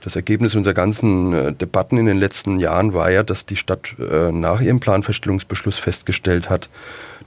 [0.00, 3.94] Das Ergebnis unserer ganzen äh, Debatten in den letzten Jahren war ja, dass die Stadt
[3.98, 6.68] äh, nach ihrem Planfeststellungsbeschluss festgestellt hat,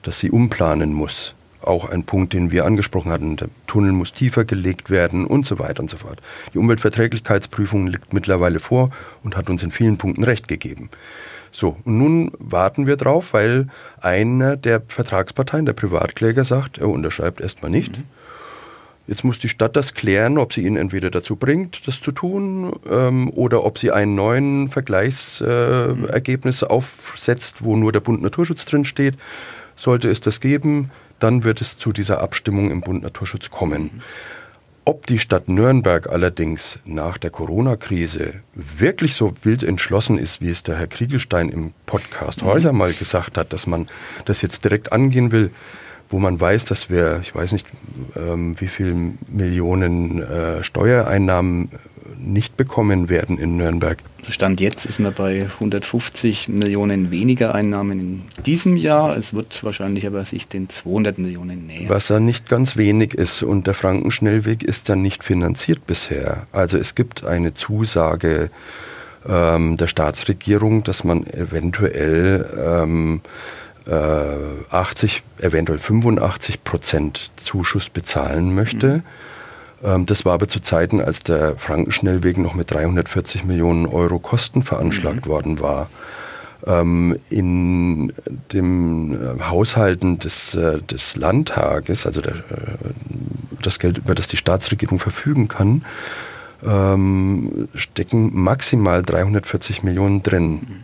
[0.04, 3.38] dass sie umplanen muss auch ein Punkt, den wir angesprochen hatten.
[3.38, 6.22] Der Tunnel muss tiefer gelegt werden und so weiter und so fort.
[6.54, 8.92] Die Umweltverträglichkeitsprüfung liegt mittlerweile vor
[9.24, 10.90] und hat uns in vielen Punkten recht gegeben.
[11.52, 13.68] So, und nun warten wir drauf, weil
[14.00, 17.98] einer der Vertragsparteien, der Privatkläger, sagt, er unterschreibt erstmal nicht.
[17.98, 18.04] Mhm.
[19.08, 22.72] Jetzt muss die Stadt das klären, ob sie ihn entweder dazu bringt, das zu tun,
[22.90, 26.72] ähm, oder ob sie einen neuen Vergleichsergebnis äh, mhm.
[26.72, 29.16] aufsetzt, wo nur der Bund Naturschutz drin steht.
[29.76, 30.92] Sollte es das geben,
[31.24, 34.02] dann wird es zu dieser Abstimmung im Bund Naturschutz kommen.
[34.84, 40.64] Ob die Stadt Nürnberg allerdings nach der Corona-Krise wirklich so wild entschlossen ist, wie es
[40.64, 42.48] der Herr Kriegelstein im Podcast mhm.
[42.48, 43.88] heute mal gesagt hat, dass man
[44.26, 45.52] das jetzt direkt angehen will,
[46.10, 47.68] wo man weiß, dass wir, ich weiß nicht,
[48.16, 51.70] ähm, wie viel Millionen äh, Steuereinnahmen
[52.18, 53.98] nicht bekommen werden in Nürnberg.
[54.30, 59.18] Stand jetzt ist man bei 150 Millionen weniger Einnahmen in diesem Jahr.
[59.18, 61.90] Es wird wahrscheinlich aber sich den 200 Millionen nähern.
[61.90, 66.46] Was ja nicht ganz wenig ist und der Frankenschnellweg ist dann nicht finanziert bisher.
[66.52, 68.52] Also es gibt eine Zusage
[69.28, 73.22] ähm, der Staatsregierung, dass man eventuell ähm,
[73.88, 73.94] äh,
[74.70, 78.98] 80, eventuell 85 Prozent Zuschuss bezahlen möchte.
[78.98, 79.04] Mhm
[79.82, 85.26] das war aber zu Zeiten, als der Frankenschnellweg noch mit 340 Millionen Euro Kosten veranschlagt
[85.26, 85.30] mhm.
[85.30, 85.90] worden war.
[86.68, 88.14] Ähm, in
[88.54, 92.38] dem äh, Haushalten des, äh, des Landtages, also der, äh,
[93.64, 95.84] das Geld, über das die Staatsregierung verfügen kann,
[96.64, 100.52] ähm, stecken maximal 340 Millionen drin.
[100.52, 100.84] Mhm.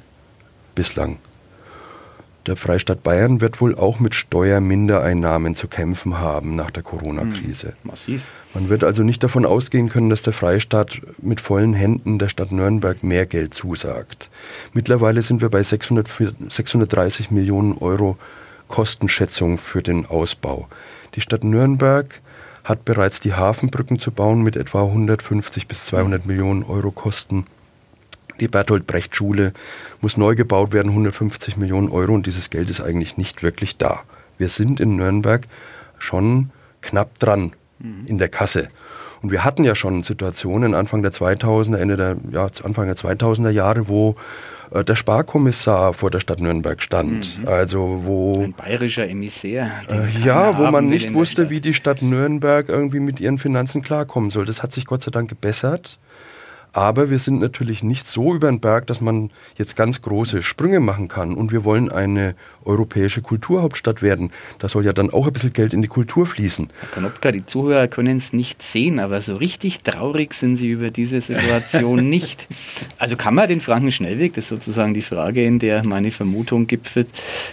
[0.73, 1.17] Bislang.
[2.47, 7.73] Der Freistaat Bayern wird wohl auch mit Steuermindereinnahmen zu kämpfen haben nach der Corona-Krise.
[7.83, 7.89] Mhm.
[7.89, 8.23] Massiv.
[8.57, 12.51] Man wird also nicht davon ausgehen können, dass der Freistaat mit vollen Händen der Stadt
[12.51, 14.31] Nürnberg mehr Geld zusagt.
[14.73, 16.09] Mittlerweile sind wir bei 600,
[16.49, 18.17] 630 Millionen Euro
[18.67, 20.67] Kostenschätzung für den Ausbau.
[21.13, 22.19] Die Stadt Nürnberg
[22.63, 27.45] hat bereits die Hafenbrücken zu bauen mit etwa 150 bis 200 Millionen Euro Kosten.
[28.39, 29.53] Die Bertolt Brecht Schule
[30.01, 34.01] muss neu gebaut werden, 150 Millionen Euro und dieses Geld ist eigentlich nicht wirklich da.
[34.39, 35.43] Wir sind in Nürnberg
[35.99, 36.49] schon
[36.81, 38.05] knapp dran mhm.
[38.05, 38.69] in der Kasse.
[39.21, 43.49] Und wir hatten ja schon Situationen Anfang der 2000er, Ende der, ja, Anfang der 2000er
[43.49, 44.15] Jahre, wo
[44.71, 47.39] äh, der Sparkommissar vor der Stadt Nürnberg stand.
[47.39, 47.47] Mhm.
[47.47, 49.71] Also wo ein bayerischer Emissär.
[49.89, 54.29] Äh, ja, wo man nicht wusste, wie die Stadt Nürnberg irgendwie mit ihren Finanzen klarkommen
[54.29, 54.45] soll.
[54.45, 55.99] Das hat sich Gott sei Dank gebessert.
[56.77, 60.79] Aber wir sind natürlich nicht so über den Berg, dass man jetzt ganz große Sprünge
[60.79, 61.33] machen kann.
[61.33, 62.35] Und wir wollen eine
[62.65, 64.29] europäische Kulturhauptstadt werden.
[64.59, 66.69] Da soll ja dann auch ein bisschen Geld in die Kultur fließen.
[66.79, 70.91] Herr Konopka, die Zuhörer können es nicht sehen, aber so richtig traurig sind sie über
[70.91, 72.47] diese Situation nicht.
[72.99, 77.07] Also kann man den Frankenschnellweg, das ist sozusagen die Frage, in der meine Vermutung gipfelt,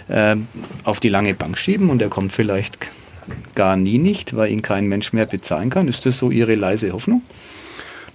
[0.07, 0.35] äh,
[0.83, 2.77] auf die lange Bank schieben und er kommt vielleicht
[3.55, 5.87] gar nie nicht, weil ihn kein Mensch mehr bezahlen kann.
[5.87, 7.23] Ist das so Ihre leise Hoffnung?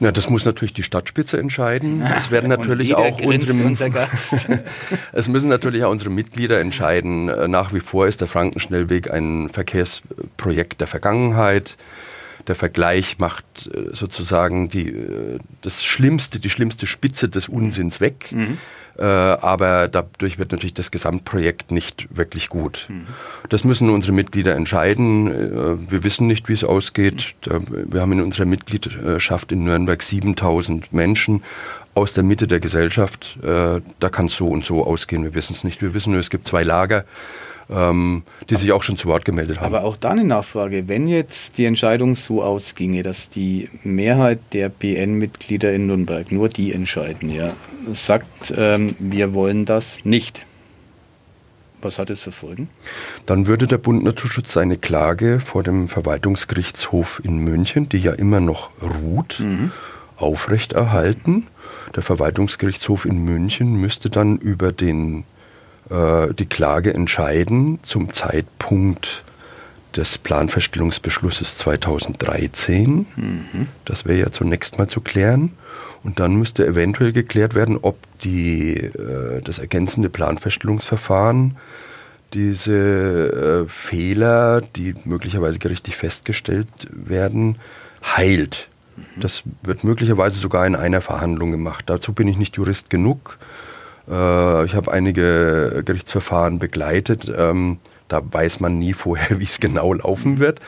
[0.03, 2.03] Na, das muss natürlich die Stadtspitze entscheiden.
[2.17, 3.91] Es werden natürlich auch unsere unser
[5.13, 7.27] es müssen natürlich auch unsere Mitglieder entscheiden.
[7.51, 11.77] Nach wie vor ist der Frankenschnellweg ein Verkehrsprojekt der Vergangenheit.
[12.47, 18.33] Der Vergleich macht äh, sozusagen die, äh, das schlimmste, die schlimmste Spitze des Unsinns weg.
[18.33, 18.59] Mhm.
[19.01, 22.87] Äh, aber dadurch wird natürlich das Gesamtprojekt nicht wirklich gut.
[22.91, 23.07] Mhm.
[23.49, 25.31] Das müssen unsere Mitglieder entscheiden.
[25.31, 27.35] Äh, wir wissen nicht, wie es ausgeht.
[27.67, 31.43] Wir haben in unserer Mitgliedschaft in Nürnberg 7000 Menschen
[31.95, 33.39] aus der Mitte der Gesellschaft.
[33.43, 35.25] Äh, da kann es so und so ausgehen.
[35.25, 35.81] Wir wissen es nicht.
[35.81, 37.07] Wir wissen nur, es gibt zwei Lager
[37.71, 39.75] ähm, die sich auch schon zu Wort gemeldet haben.
[39.75, 40.89] Aber auch da eine Nachfrage.
[40.89, 46.73] Wenn jetzt die Entscheidung so ausginge, dass die Mehrheit der BN-Mitglieder in Nürnberg, nur die
[46.73, 47.53] entscheiden, ja,
[47.93, 50.43] sagt, ähm, wir wollen das nicht.
[51.83, 52.69] Was hat das für Folgen?
[53.27, 58.41] Dann würde der Bund Naturschutz seine Klage vor dem Verwaltungsgerichtshof in München, die ja immer
[58.41, 59.73] noch ruht, mhm.
[60.17, 61.47] aufrechterhalten.
[61.97, 65.25] Der Verwaltungsgerichtshof in München müsste dann über den,
[65.91, 69.25] äh, die Klage entscheiden zum Zeitpunkt
[69.97, 73.07] des Planfeststellungsbeschlusses 2013.
[73.17, 73.67] Mhm.
[73.85, 75.53] Das wäre ja zunächst mal zu klären.
[76.03, 81.57] Und dann müsste eventuell geklärt werden, ob die, äh, das ergänzende Planfeststellungsverfahren
[82.33, 87.57] diese äh, Fehler, die möglicherweise gerichtlich festgestellt werden,
[88.17, 88.69] heilt.
[88.97, 89.21] Mhm.
[89.21, 91.85] Das wird möglicherweise sogar in einer Verhandlung gemacht.
[91.89, 93.39] Dazu bin ich nicht Jurist genug.
[94.11, 97.33] Äh, ich habe einige Gerichtsverfahren begleitet.
[97.35, 100.61] Ähm, da weiß man nie vorher, wie es genau laufen wird.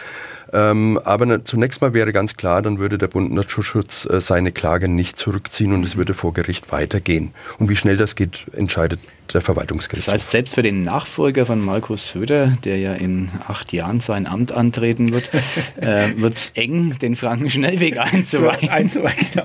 [0.55, 4.53] Ähm, aber ne, zunächst mal wäre ganz klar, dann würde der Bund Naturschutz äh, seine
[4.53, 7.33] Klage nicht zurückziehen und es würde vor Gericht weitergehen.
[7.59, 9.01] Und wie schnell das geht, entscheidet
[9.35, 10.13] der Verwaltungsgerichtshof.
[10.13, 14.27] Das heißt, selbst für den Nachfolger von Markus Söder, der ja in acht Jahren sein
[14.27, 15.31] Amt antreten wird,
[15.77, 18.69] äh, wird es eng, den Frankenschnellweg einzuweichen.
[18.71, 19.43] einzuweichen.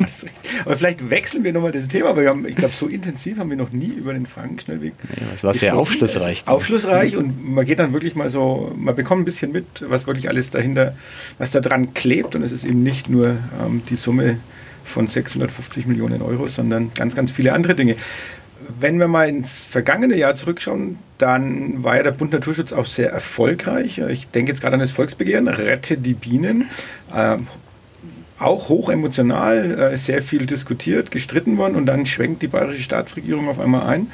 [0.65, 3.49] Aber vielleicht wechseln wir nochmal das Thema, weil wir haben, ich glaube, so intensiv haben
[3.49, 4.93] wir noch nie über den Frankenschnellweg.
[5.19, 6.47] Ja, das war sehr aufschlussreich.
[6.47, 10.29] Aufschlussreich und man geht dann wirklich mal so, man bekommt ein bisschen mit, was wirklich
[10.29, 10.95] alles dahinter,
[11.37, 14.37] was da dran klebt und es ist eben nicht nur ähm, die Summe
[14.87, 17.95] von 650 Millionen Euro, sondern ganz, ganz viele andere Dinge.
[18.79, 23.11] Wenn wir mal ins vergangene Jahr zurückschauen, dann war ja der Bund Naturschutz auch sehr
[23.11, 23.99] erfolgreich.
[24.09, 26.69] Ich denke jetzt gerade an das Volksbegehren, Rette die Bienen.
[27.13, 27.47] Ähm,
[28.39, 33.47] auch hoch emotional, äh, sehr viel diskutiert, gestritten worden und dann schwenkt die bayerische Staatsregierung
[33.49, 34.11] auf einmal ein.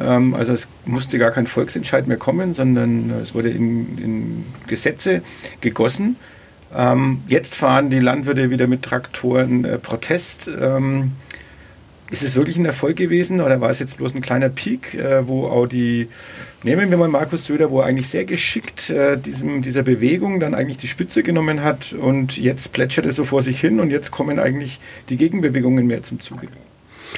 [0.00, 5.22] Ähm, also es musste gar kein Volksentscheid mehr kommen, sondern es wurde in, in Gesetze
[5.60, 6.16] gegossen.
[6.74, 10.48] Ähm, jetzt fahren die Landwirte wieder mit Traktoren äh, Protest.
[10.48, 11.12] Ähm,
[12.14, 15.26] ist es wirklich ein Erfolg gewesen oder war es jetzt bloß ein kleiner Peak, äh,
[15.26, 16.08] wo auch die,
[16.62, 20.54] nehmen wir mal Markus Söder, wo er eigentlich sehr geschickt äh, diesem, dieser Bewegung dann
[20.54, 24.12] eigentlich die Spitze genommen hat und jetzt plätschert es so vor sich hin und jetzt
[24.12, 26.46] kommen eigentlich die Gegenbewegungen mehr zum Zuge?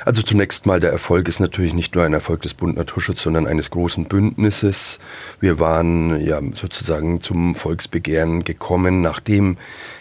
[0.05, 3.47] Also zunächst mal, der Erfolg ist natürlich nicht nur ein Erfolg des Bund Naturschutz, sondern
[3.47, 4.99] eines großen Bündnisses.
[5.41, 9.57] Wir waren ja sozusagen zum Volksbegehren gekommen, nachdem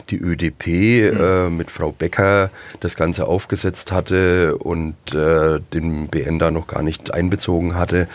[0.09, 1.19] die ÖDP mhm.
[1.19, 6.83] äh, mit Frau Becker das Ganze aufgesetzt hatte und äh, den BN da noch gar
[6.83, 8.07] nicht einbezogen hatte.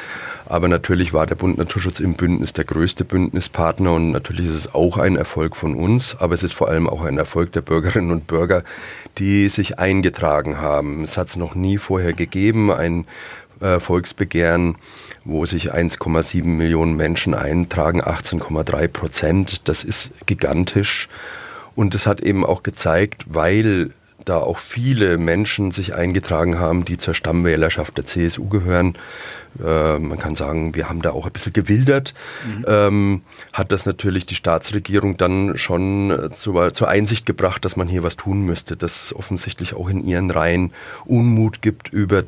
[0.47, 4.75] Aber natürlich war der Bund Naturschutz im Bündnis der größte Bündnispartner und natürlich ist es
[4.75, 8.11] auch ein Erfolg von uns, aber es ist vor allem auch ein Erfolg der Bürgerinnen
[8.11, 8.65] und Bürger,
[9.19, 11.05] die sich eingetragen haben.
[11.05, 13.05] Es hat es noch nie vorher gegeben, ein
[13.61, 14.77] äh, Volksbegehren,
[15.25, 19.69] wo sich 1,7 Millionen Menschen eintragen, 18,3 Prozent.
[19.69, 21.09] Das ist gigantisch.
[21.75, 23.91] Und es hat eben auch gezeigt, weil
[24.25, 28.95] da auch viele Menschen sich eingetragen haben, die zur Stammwählerschaft der CSU gehören.
[29.63, 32.15] Äh, man kann sagen, wir haben da auch ein bisschen gewildert.
[32.47, 32.65] Mhm.
[32.69, 37.89] Ähm, hat das natürlich die Staatsregierung dann schon äh, zur, zur Einsicht gebracht, dass man
[37.89, 40.73] hier was tun müsste, dass es offensichtlich auch in ihren Reihen
[41.05, 42.25] Unmut gibt über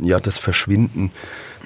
[0.00, 1.12] ja, das Verschwinden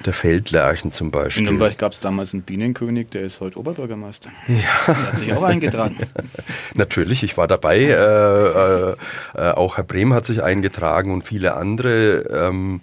[0.05, 1.43] der Feldlerchen zum Beispiel.
[1.43, 4.29] In Nürnberg gab es damals einen Bienenkönig, der ist heute Oberbürgermeister.
[4.47, 4.55] Ja.
[4.87, 5.97] Der hat sich auch eingetragen.
[6.75, 7.79] Natürlich, ich war dabei.
[7.79, 8.95] Äh, äh,
[9.35, 12.19] äh, auch Herr Brehm hat sich eingetragen und viele andere.
[12.29, 12.81] Ähm,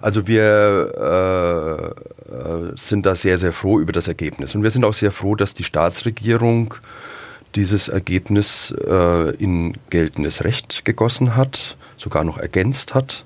[0.00, 1.94] also wir
[2.30, 4.54] äh, äh, sind da sehr, sehr froh über das Ergebnis.
[4.54, 6.74] Und wir sind auch sehr froh, dass die Staatsregierung
[7.54, 13.24] dieses Ergebnis äh, in geltendes Recht gegossen hat, sogar noch ergänzt hat.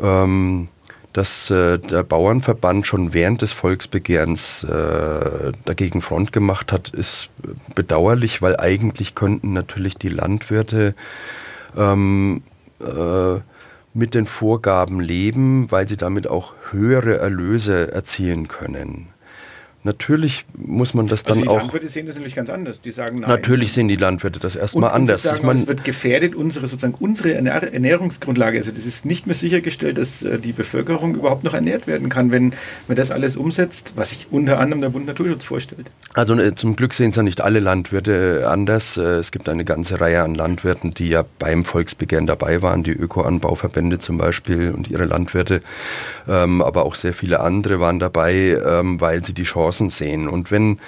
[0.00, 0.68] Ähm,
[1.16, 7.30] dass äh, der Bauernverband schon während des Volksbegehrens äh, dagegen Front gemacht hat, ist
[7.74, 10.94] bedauerlich, weil eigentlich könnten natürlich die Landwirte
[11.74, 12.42] ähm,
[12.80, 13.40] äh,
[13.94, 19.08] mit den Vorgaben leben, weil sie damit auch höhere Erlöse erzielen können.
[19.86, 21.54] Natürlich muss man das dann also die auch.
[21.54, 22.80] Die Landwirte sehen das natürlich ganz anders.
[22.80, 23.30] Die sagen nein.
[23.30, 25.22] Natürlich sehen die Landwirte das erstmal anders.
[25.22, 28.58] Sagen, ich mein, es wird gefährdet unsere sozusagen unsere Ernährungsgrundlage.
[28.58, 32.32] Also das ist nicht mehr sichergestellt, dass äh, die Bevölkerung überhaupt noch ernährt werden kann,
[32.32, 32.52] wenn
[32.88, 35.88] man das alles umsetzt, was sich unter anderem der Bund Naturschutz vorstellt.
[36.14, 38.96] Also äh, zum Glück sehen es ja nicht alle Landwirte anders.
[38.96, 42.90] Äh, es gibt eine ganze Reihe an Landwirten, die ja beim Volksbegehren dabei waren, die
[42.90, 45.62] Ökoanbauverbände zum Beispiel und ihre Landwirte,
[46.28, 50.28] ähm, aber auch sehr viele andere waren dabei, ähm, weil sie die Chance Chancen sehen.
[50.28, 50.78] Und wenn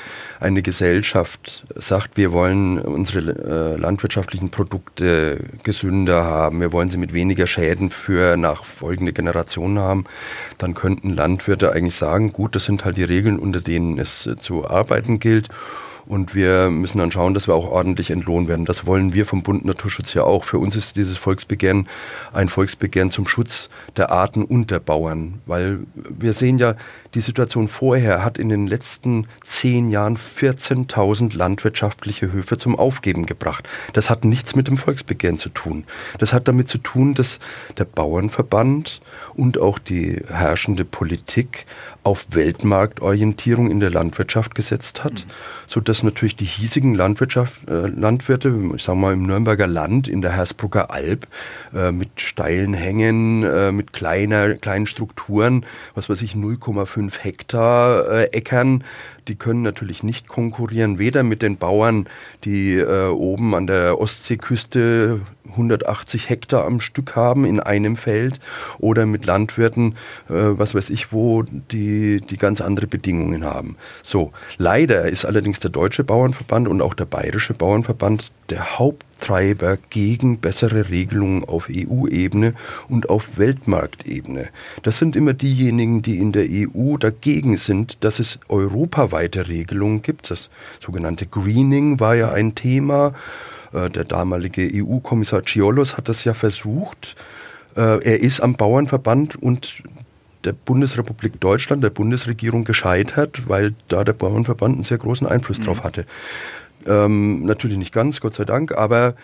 [0.41, 7.13] eine Gesellschaft sagt, wir wollen unsere äh, landwirtschaftlichen Produkte gesünder haben, wir wollen sie mit
[7.13, 10.05] weniger Schäden für nachfolgende Generationen haben,
[10.59, 14.37] dann könnten Landwirte eigentlich sagen, gut, das sind halt die Regeln, unter denen es äh,
[14.37, 15.49] zu arbeiten gilt.
[16.09, 18.65] Und wir müssen dann schauen, dass wir auch ordentlich entlohnt werden.
[18.65, 20.45] Das wollen wir vom Bund Naturschutz ja auch.
[20.45, 21.87] Für uns ist dieses Volksbegehren
[22.33, 25.41] ein Volksbegehren zum Schutz der Arten und der Bauern.
[25.45, 26.77] Weil wir sehen ja,
[27.15, 33.69] die Situation vorher hat in den letzten zehn Jahren 14.000 landwirtschaftliche Höfe zum Aufgeben gebracht.
[33.93, 35.85] Das hat nichts mit dem Volksbegehren zu tun.
[36.19, 37.39] Das hat damit zu tun, dass
[37.77, 39.03] der Bauernverband
[39.35, 41.67] und auch die herrschende Politik
[42.03, 45.31] auf Weltmarktorientierung in der Landwirtschaft gesetzt hat, mhm.
[45.67, 50.33] sodass natürlich die hiesigen Landwirtschaft, äh, Landwirte, ich sage mal im Nürnberger Land, in der
[50.33, 51.27] Hersbrucker Alb,
[51.75, 58.25] äh, mit steilen Hängen, äh, mit kleiner, kleinen Strukturen, was weiß ich, 0,5 Hektar äh,
[58.33, 58.85] Äckern,
[59.29, 62.09] die können natürlich nicht konkurrieren, weder mit den Bauern,
[62.45, 65.21] die äh, oben an der Ostseeküste
[65.51, 68.41] 180 Hektar am Stück haben in einem Feld,
[68.79, 69.93] oder mit Landwirten,
[70.29, 73.77] äh, was weiß ich wo, die, die ganz andere Bedingungen haben.
[74.03, 78.79] So, leider ist allerdings der Deutsche Bauernverband und auch der Bayerische Bauernverband der
[79.19, 82.55] Haupttreiber gegen bessere Regelungen auf EU-Ebene
[82.89, 84.49] und auf Weltmarktebene.
[84.83, 90.31] Das sind immer diejenigen, die in der EU dagegen sind, dass es europaweite Regelungen gibt.
[90.31, 90.51] Das
[90.81, 93.13] sogenannte Greening war ja ein Thema.
[93.73, 97.17] Äh, der damalige EU-Kommissar Ciolos hat das ja versucht.
[97.77, 99.83] Äh, er ist am Bauernverband und
[100.45, 105.65] der Bundesrepublik Deutschland, der Bundesregierung gescheitert, weil da der Bauernverband einen sehr großen Einfluss mhm.
[105.65, 106.07] drauf hatte.
[106.87, 109.15] Ähm, natürlich nicht ganz, Gott sei Dank, aber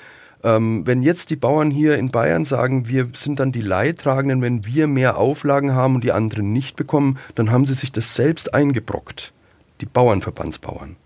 [0.45, 4.67] ähm, wenn jetzt die Bauern hier in Bayern sagen, wir sind dann die Leidtragenden, wenn
[4.67, 8.55] wir mehr Auflagen haben und die anderen nicht bekommen, dann haben sie sich das selbst
[8.55, 9.33] eingebrockt,
[9.81, 10.97] die Bauernverbandsbauern.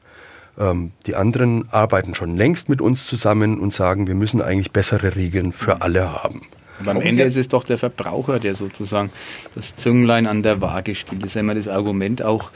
[0.59, 5.15] Ähm, die anderen arbeiten schon längst mit uns zusammen und sagen, wir müssen eigentlich bessere
[5.15, 6.43] Regeln für alle haben.
[6.81, 9.11] Aber am Ende ist es doch der Verbraucher, der sozusagen
[9.55, 11.23] das Zünglein an der Waage spielt.
[11.23, 12.51] Das ist ja immer das Argument auch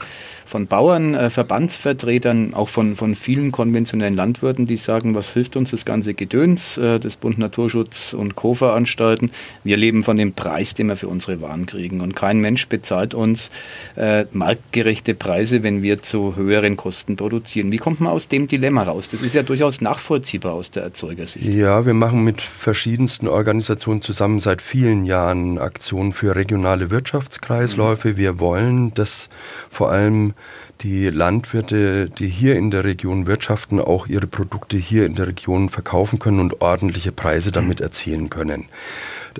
[0.45, 5.71] von Bauern, äh, Verbandsvertretern, auch von, von vielen konventionellen Landwirten, die sagen, was hilft uns
[5.71, 9.31] das ganze Gedöns äh, des Bund Naturschutz und Co-Veranstalten.
[9.63, 12.01] Wir leben von dem Preis, den wir für unsere Waren kriegen.
[12.01, 13.51] Und kein Mensch bezahlt uns
[13.95, 17.71] äh, marktgerechte Preise, wenn wir zu höheren Kosten produzieren.
[17.71, 19.09] Wie kommt man aus dem Dilemma raus?
[19.09, 21.45] Das ist ja durchaus nachvollziehbar aus der Erzeugersicht.
[21.45, 28.17] Ja, wir machen mit verschiedensten Organisationen zusammen seit vielen Jahren Aktionen für regionale Wirtschaftskreisläufe.
[28.17, 29.29] Wir wollen, dass
[29.69, 30.32] vor allem
[30.81, 35.69] die Landwirte, die hier in der Region wirtschaften, auch ihre Produkte hier in der Region
[35.69, 38.65] verkaufen können und ordentliche Preise damit erzielen können.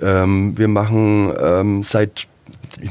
[0.00, 2.26] Ähm, wir machen ähm, seit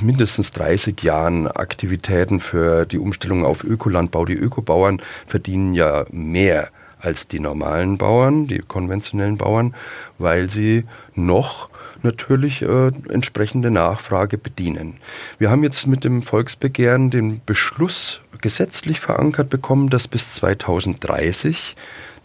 [0.01, 4.25] mindestens 30 Jahren Aktivitäten für die Umstellung auf Ökolandbau.
[4.25, 9.75] Die Ökobauern verdienen ja mehr als die normalen Bauern, die konventionellen Bauern,
[10.17, 10.85] weil sie
[11.15, 11.69] noch
[12.03, 14.95] natürlich äh, entsprechende Nachfrage bedienen.
[15.39, 21.75] Wir haben jetzt mit dem Volksbegehren den Beschluss gesetzlich verankert bekommen, dass bis 2030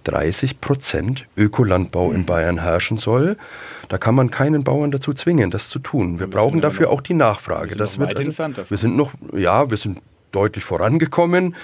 [0.04, 3.36] 30 Prozent Ökolandbau in Bayern herrschen soll.
[3.88, 6.18] Da kann man keinen Bauern dazu zwingen, das zu tun.
[6.18, 7.70] Wir brauchen dafür auch die Nachfrage.
[7.70, 9.98] Wir sind, das wird, also, wir sind noch, ja, wir sind
[10.32, 11.54] deutlich vorangekommen.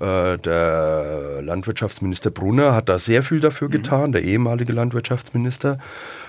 [0.00, 3.72] Äh, der Landwirtschaftsminister Brunner hat da sehr viel dafür mhm.
[3.72, 5.78] getan, der ehemalige Landwirtschaftsminister.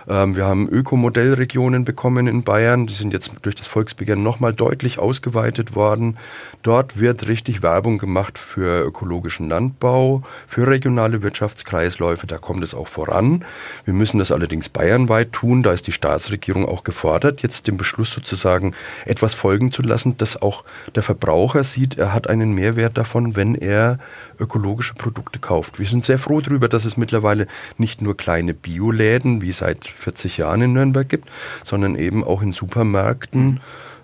[0.08, 5.00] Ähm, wir haben Ökomodellregionen bekommen in Bayern, die sind jetzt durch das Volksbegehren nochmal deutlich
[5.00, 6.18] ausgeweitet worden.
[6.62, 12.88] Dort wird richtig Werbung gemacht für ökologischen Landbau, für regionale Wirtschaftskreisläufe, da kommt es auch
[12.88, 13.46] voran.
[13.86, 18.12] Wir müssen das allerdings bayernweit tun, da ist die Staatsregierung auch gefordert, jetzt dem Beschluss
[18.12, 18.74] sozusagen
[19.06, 20.64] etwas folgen zu lassen, dass auch
[20.96, 23.98] der Verbraucher sieht, er hat einen Mehrwert davon, wenn er
[24.44, 25.80] ökologische Produkte kauft.
[25.80, 30.38] Wir sind sehr froh darüber, dass es mittlerweile nicht nur kleine Bioläden wie seit 40
[30.38, 31.30] Jahren in Nürnberg gibt,
[31.64, 33.46] sondern eben auch in Supermärkten.
[33.46, 33.60] Mhm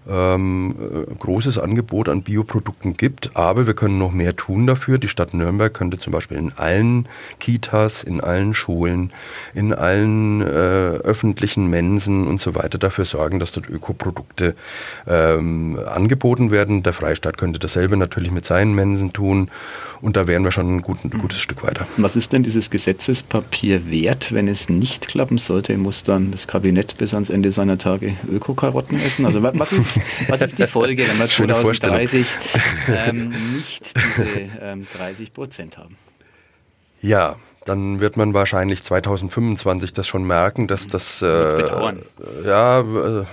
[0.08, 4.97] ähm, äh, großes Angebot an Bioprodukten gibt, aber wir können noch mehr tun dafür.
[4.97, 7.08] Die Stadt Nürnberg könnte zum Beispiel in allen
[7.39, 9.12] Kitas, in allen Schulen,
[9.54, 14.56] in allen äh, öffentlichen Mensen und so weiter dafür sorgen, dass dort Ökoprodukte
[15.08, 16.84] ähm, angeboten werden.
[16.84, 19.50] Der Freistaat könnte dasselbe natürlich mit seinen Mensen tun
[20.02, 21.41] und da wären wir schon ein, gut, ein gutes mhm.
[21.41, 21.88] Stück weiter.
[21.97, 25.78] Was ist denn dieses Gesetzespapier wert, wenn es nicht klappen sollte?
[25.78, 29.26] Muss dann das Kabinett bis ans Ende seiner Tage Ökokarotten essen?
[29.26, 32.26] Also was ist, was ist die Folge, wenn wir 2030
[32.88, 35.95] ähm, nicht diese ähm, 30 Prozent haben?
[37.02, 41.66] Ja, dann wird man wahrscheinlich 2025 das schon merken, dass das äh,
[42.45, 43.26] ja äh,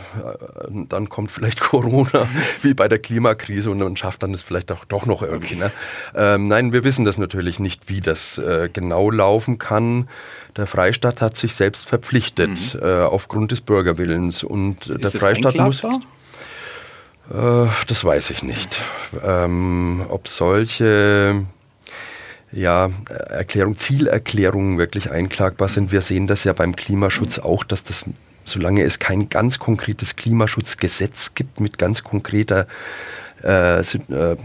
[0.89, 2.29] dann kommt vielleicht Corona
[2.63, 5.55] wie bei der Klimakrise und man schafft dann das vielleicht auch doch noch irgendwie.
[5.55, 5.65] Okay.
[5.65, 5.71] Ne?
[6.15, 10.09] Ähm, nein, wir wissen das natürlich nicht, wie das äh, genau laufen kann.
[10.57, 12.81] Der Freistaat hat sich selbst verpflichtet mhm.
[12.83, 15.83] äh, aufgrund des Bürgerwillens und Ist der Freistaat muss
[17.31, 18.81] äh, das weiß ich nicht.
[19.25, 21.45] Ähm, ob solche
[22.53, 25.93] ja, Erklärung, Zielerklärungen wirklich einklagbar sind.
[25.93, 28.07] Wir sehen das ja beim Klimaschutz auch, dass das,
[28.45, 32.67] solange es kein ganz konkretes Klimaschutzgesetz gibt mit ganz konkreter
[33.45, 34.37] äh, äh,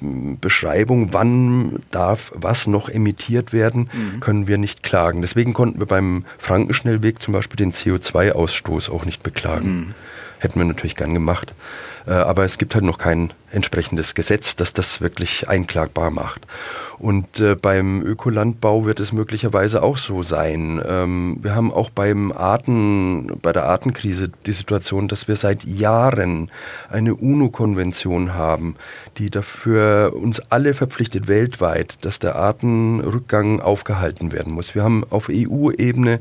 [0.42, 4.20] Beschreibung, wann darf was noch emittiert werden, mhm.
[4.20, 5.22] können wir nicht klagen.
[5.22, 9.74] Deswegen konnten wir beim Frankenschnellweg zum Beispiel den CO2-Ausstoß auch nicht beklagen.
[9.74, 9.94] Mhm.
[10.40, 11.54] Hätten wir natürlich gern gemacht.
[12.08, 16.48] Äh, aber es gibt halt noch kein entsprechendes Gesetz, das das wirklich einklagbar macht.
[17.02, 20.80] Und äh, beim Ökolandbau wird es möglicherweise auch so sein.
[20.88, 26.52] Ähm, wir haben auch beim Arten, bei der Artenkrise die Situation, dass wir seit Jahren
[26.92, 28.76] eine UNO-Konvention haben,
[29.18, 34.76] die dafür uns alle verpflichtet weltweit, dass der Artenrückgang aufgehalten werden muss.
[34.76, 36.20] Wir haben auf EU-Ebene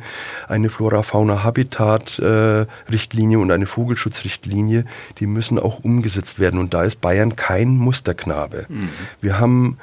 [0.48, 4.86] eine Flora-Fauna-Habitat-Richtlinie und eine Vogelschutzrichtlinie,
[5.18, 6.58] die müssen auch umgesetzt werden.
[6.58, 8.66] Und da ist Bayern kein Musterknabe.
[8.68, 8.88] Mhm.
[9.20, 9.78] Wir haben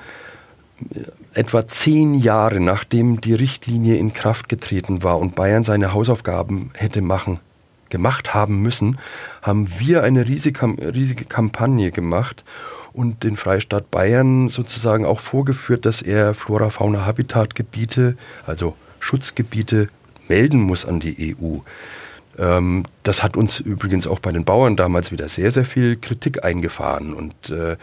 [1.34, 7.02] etwa zehn Jahre nachdem die Richtlinie in Kraft getreten war und Bayern seine Hausaufgaben hätte
[7.02, 7.40] machen,
[7.90, 8.98] gemacht haben müssen,
[9.42, 12.44] haben wir eine riesige, Kampagne gemacht
[12.94, 19.90] und den Freistaat Bayern sozusagen auch vorgeführt, dass er Flora, Fauna, Habitatgebiete, also Schutzgebiete,
[20.28, 21.60] melden muss an die EU.
[22.38, 26.44] Ähm, das hat uns übrigens auch bei den Bauern damals wieder sehr, sehr viel Kritik
[26.44, 27.78] eingefahren und äh,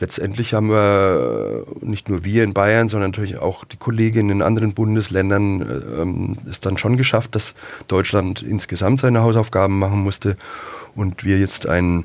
[0.00, 4.72] letztendlich haben wir nicht nur wir in Bayern, sondern natürlich auch die Kolleginnen in anderen
[4.72, 7.54] Bundesländern ähm, es dann schon geschafft, dass
[7.86, 10.36] Deutschland insgesamt seine Hausaufgaben machen musste
[10.94, 12.04] und wir jetzt ein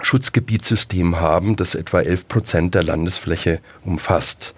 [0.00, 4.54] Schutzgebietssystem haben, das etwa 11 Prozent der Landesfläche umfasst.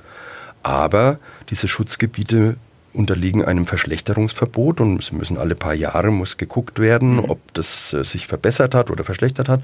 [0.62, 2.56] Aber diese Schutzgebiete
[2.93, 7.30] unterliegen einem Verschlechterungsverbot und es müssen alle paar Jahre muss geguckt werden, mhm.
[7.30, 9.62] ob das äh, sich verbessert hat oder verschlechtert hat.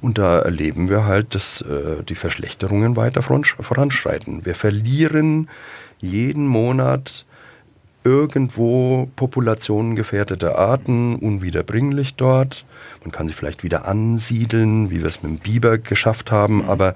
[0.00, 4.44] Und da erleben wir halt, dass äh, die Verschlechterungen weiter voranschreiten.
[4.44, 5.48] Wir verlieren
[6.00, 7.24] jeden Monat
[8.04, 12.64] irgendwo populationengefährdete Arten unwiederbringlich dort.
[13.04, 16.68] Man kann sie vielleicht wieder ansiedeln, wie wir es mit dem Biber geschafft haben, mhm.
[16.68, 16.94] aber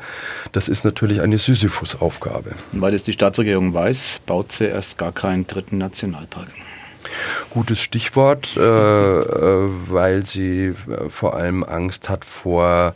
[0.52, 2.52] das ist natürlich eine Sisyphus-Aufgabe.
[2.72, 6.48] Weil das die Staatsregierung weiß, baut sie erst gar keinen dritten Nationalpark.
[7.50, 12.94] Gutes Stichwort, äh, äh, weil sie äh, vor allem Angst hat vor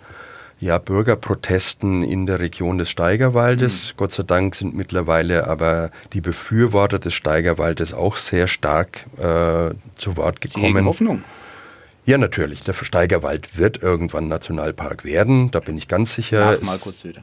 [0.61, 3.93] ja, Bürgerprotesten in der Region des Steigerwaldes.
[3.93, 3.97] Mhm.
[3.97, 10.17] Gott sei Dank sind mittlerweile aber die Befürworter des Steigerwaldes auch sehr stark äh, zu
[10.17, 10.77] Wort gekommen.
[10.77, 11.25] Sie Hoffnung.
[12.07, 12.65] Ja, natürlich.
[12.65, 16.53] Der Steigerwald wird irgendwann Nationalpark werden, da bin ich ganz sicher.
[16.53, 17.23] Nach Markus Söder.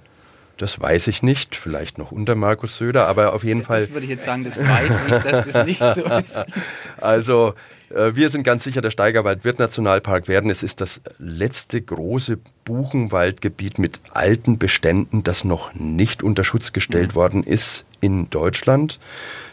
[0.57, 3.81] Das weiß ich nicht, vielleicht noch unter Markus Söder, aber auf jeden das Fall.
[3.81, 6.45] Das würde ich jetzt sagen, das weiß ich, dass das nicht so ist.
[6.99, 7.53] Also,
[7.89, 10.49] äh, wir sind ganz sicher, der Steigerwald wird Nationalpark werden.
[10.49, 17.11] Es ist das letzte große Buchenwaldgebiet mit alten Beständen, das noch nicht unter Schutz gestellt
[17.11, 17.15] mhm.
[17.15, 18.99] worden ist in Deutschland.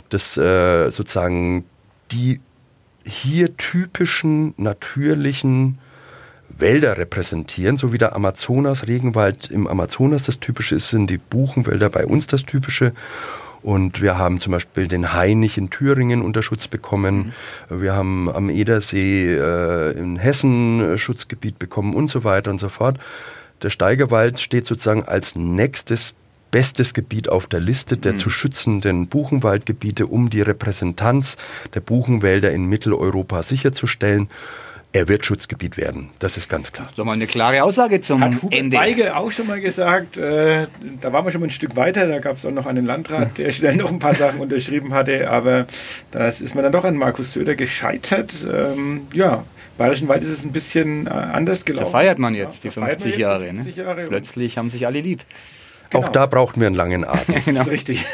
[0.09, 1.67] Das äh, sozusagen
[2.13, 2.41] die
[3.05, 5.79] hier typischen natürlichen
[6.59, 12.07] Wälder repräsentieren, so wie der Amazonas-Regenwald im Amazonas das Typische ist, sind die Buchenwälder bei
[12.07, 12.93] uns das Typische.
[13.63, 17.33] Und wir haben zum Beispiel den Hainich in Thüringen unter Schutz bekommen.
[17.71, 17.83] Mhm.
[17.83, 22.99] Wir haben am Edersee äh, in Hessen Schutzgebiet bekommen und so weiter und so fort.
[23.63, 26.15] Der Steigerwald steht sozusagen als nächstes
[26.55, 28.19] bestes Gebiet auf der Liste der mhm.
[28.19, 31.37] zu schützenden Buchenwaldgebiete, um die Repräsentanz
[31.75, 34.31] der Buchenwälder in Mitteleuropa sicherzustellen.
[34.93, 36.85] Er wird Schutzgebiet werden, das ist ganz klar.
[36.85, 38.77] Das ist doch mal eine klare Aussage zum Hat Hubert Ende.
[38.77, 40.69] Weige auch schon mal gesagt, äh,
[41.01, 43.37] da waren wir schon mal ein Stück weiter, da gab es auch noch einen Landrat,
[43.37, 45.67] der schnell noch ein paar Sachen unterschrieben hatte, aber
[46.13, 48.47] das ist man dann doch an Markus Söder gescheitert.
[48.49, 49.43] Ähm, ja,
[49.77, 51.87] Bayerischen Wald ist es ein bisschen äh, anders gelaufen.
[51.87, 53.47] Da feiert man jetzt ja, die 50 Jahre.
[53.47, 54.07] 50 Jahre ne?
[54.07, 55.25] Plötzlich haben sich alle lieb.
[55.95, 56.07] Genau.
[56.07, 57.37] Auch da brauchten wir einen langen Atem.
[57.45, 57.59] genau.
[57.59, 58.05] Das ist richtig.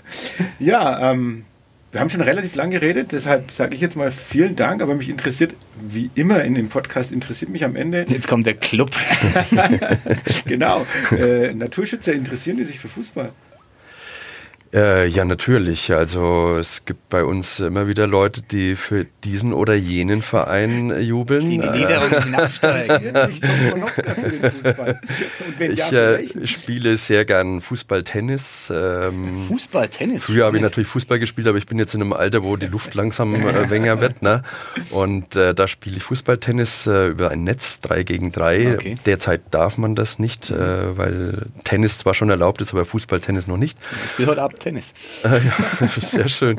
[0.58, 1.44] ja, ähm,
[1.90, 5.10] wir haben schon relativ lang geredet, deshalb sage ich jetzt mal vielen Dank, aber mich
[5.10, 8.06] interessiert, wie immer in dem Podcast, interessiert mich am Ende.
[8.08, 8.90] Jetzt kommt der Club.
[10.46, 10.86] genau.
[11.10, 13.32] Äh, Naturschützer interessieren die sich für Fußball?
[14.74, 15.92] Äh, ja, natürlich.
[15.92, 21.00] Also es gibt bei uns immer wieder Leute, die für diesen oder jenen Verein äh,
[21.00, 21.50] jubeln.
[21.50, 23.14] Die Niederung hinabsteigen.
[25.60, 28.72] ich äh, spiele sehr gern Fußball-Tennis.
[28.74, 30.24] Ähm, Fußball-Tennis?
[30.24, 32.66] Früher habe ich natürlich Fußball gespielt, aber ich bin jetzt in einem Alter, wo die
[32.66, 34.22] Luft langsam äh, länger wird.
[34.22, 34.42] Ne?
[34.90, 38.72] Und äh, da spiele ich Fußball-Tennis äh, über ein Netz, drei gegen drei.
[38.72, 38.96] Okay.
[39.04, 43.58] Derzeit darf man das nicht, äh, weil Tennis zwar schon erlaubt ist, aber Fußball-Tennis noch
[43.58, 43.76] nicht.
[44.06, 44.92] Ich spiele heute Abend Tennis.
[45.24, 46.58] Äh, ja, sehr schön.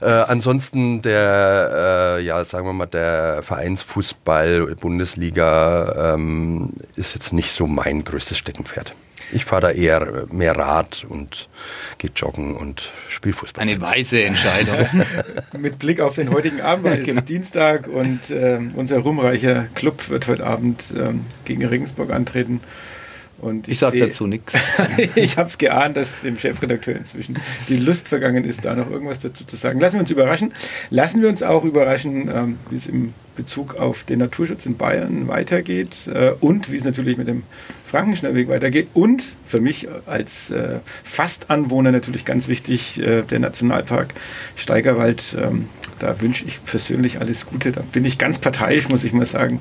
[0.00, 7.52] Äh, ansonsten der, äh, ja, sagen wir mal, der Vereinsfußball, Bundesliga ähm, ist jetzt nicht
[7.52, 8.94] so mein größtes Steckenpferd.
[9.32, 11.48] Ich fahre da eher mehr Rad und
[11.98, 13.62] gehe joggen und spiele Fußball.
[13.62, 14.76] Eine weise Entscheidung.
[15.58, 17.20] Mit Blick auf den heutigen Abend, weil es genau.
[17.20, 22.60] ist Dienstag und äh, unser ruhmreicher Club wird heute Abend ähm, gegen Regensburg antreten.
[23.42, 24.54] Und ich, ich sage dazu nichts.
[25.16, 27.36] ich habe es geahnt, dass dem Chefredakteur inzwischen
[27.68, 29.80] die Lust vergangen ist, da noch irgendwas dazu zu sagen.
[29.80, 30.52] Lassen wir uns überraschen.
[30.90, 35.28] Lassen wir uns auch überraschen, ähm, wie es im Bezug auf den Naturschutz in Bayern
[35.28, 37.42] weitergeht äh, und wie es natürlich mit dem
[37.86, 38.88] Frankenschnellweg weitergeht.
[38.94, 44.14] Und für mich als äh, Fastanwohner natürlich ganz wichtig, äh, der Nationalpark
[44.56, 45.36] Steigerwald.
[45.38, 45.68] Ähm,
[45.98, 47.70] da wünsche ich persönlich alles Gute.
[47.70, 49.60] Da bin ich ganz parteiisch, muss ich mal sagen.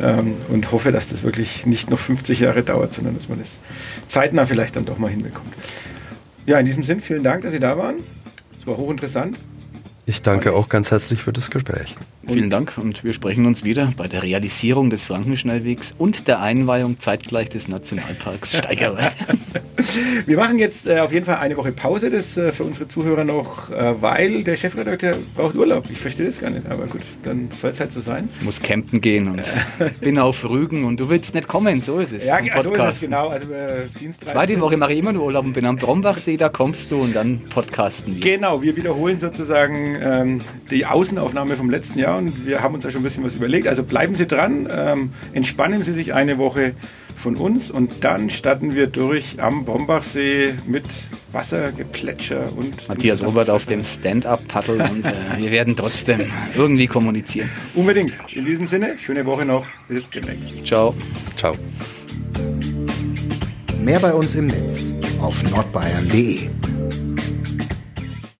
[0.00, 3.58] Ähm, und hoffe, dass das wirklich nicht noch 50 Jahre dauert, sondern dass man das
[4.08, 5.54] zeitnah vielleicht dann doch mal hinbekommt.
[6.46, 7.96] Ja, in diesem Sinn, vielen Dank, dass Sie da waren.
[8.58, 9.38] Es war hochinteressant.
[10.06, 11.96] Ich danke auch ganz herzlich für das Gespräch.
[12.28, 16.98] Vielen Dank und wir sprechen uns wieder bei der Realisierung des Frankenschnellwegs und der Einweihung
[16.98, 19.12] zeitgleich des Nationalparks Steigerwald.
[20.26, 23.22] wir machen jetzt äh, auf jeden Fall eine Woche Pause, das äh, für unsere Zuhörer
[23.22, 25.84] noch, äh, weil der Chefredakteur braucht Urlaub.
[25.88, 28.28] Ich verstehe das gar nicht, aber gut, dann soll es halt so sein.
[28.40, 29.42] Ich muss campen gehen und
[30.00, 32.26] bin auf Rügen und du willst nicht kommen, so ist es.
[32.26, 33.28] Ja, so ist es genau.
[33.28, 33.86] Also, äh,
[34.24, 37.14] Zweite Woche mache ich immer nur Urlaub und bin am Brombachsee, da kommst du und
[37.14, 38.20] dann podcasten wir.
[38.20, 42.90] Genau, wir wiederholen sozusagen ähm, die Außenaufnahme vom letzten Jahr und wir haben uns ja
[42.90, 43.68] schon ein bisschen was überlegt.
[43.68, 46.74] Also bleiben Sie dran, ähm, entspannen Sie sich eine Woche
[47.16, 50.84] von uns und dann starten wir durch am Brombachsee mit
[51.32, 52.88] Wassergeplätscher und.
[52.88, 56.20] Matthias Robert auf dem Stand-Up-Paddle und äh, wir werden trotzdem
[56.56, 57.48] irgendwie kommunizieren.
[57.74, 58.18] Unbedingt.
[58.32, 59.66] In diesem Sinne, schöne Woche noch.
[59.88, 60.66] Bis demnächst.
[60.66, 60.94] Ciao.
[61.36, 61.54] Ciao.
[63.82, 66.50] Mehr bei uns im Netz auf nordbayern.de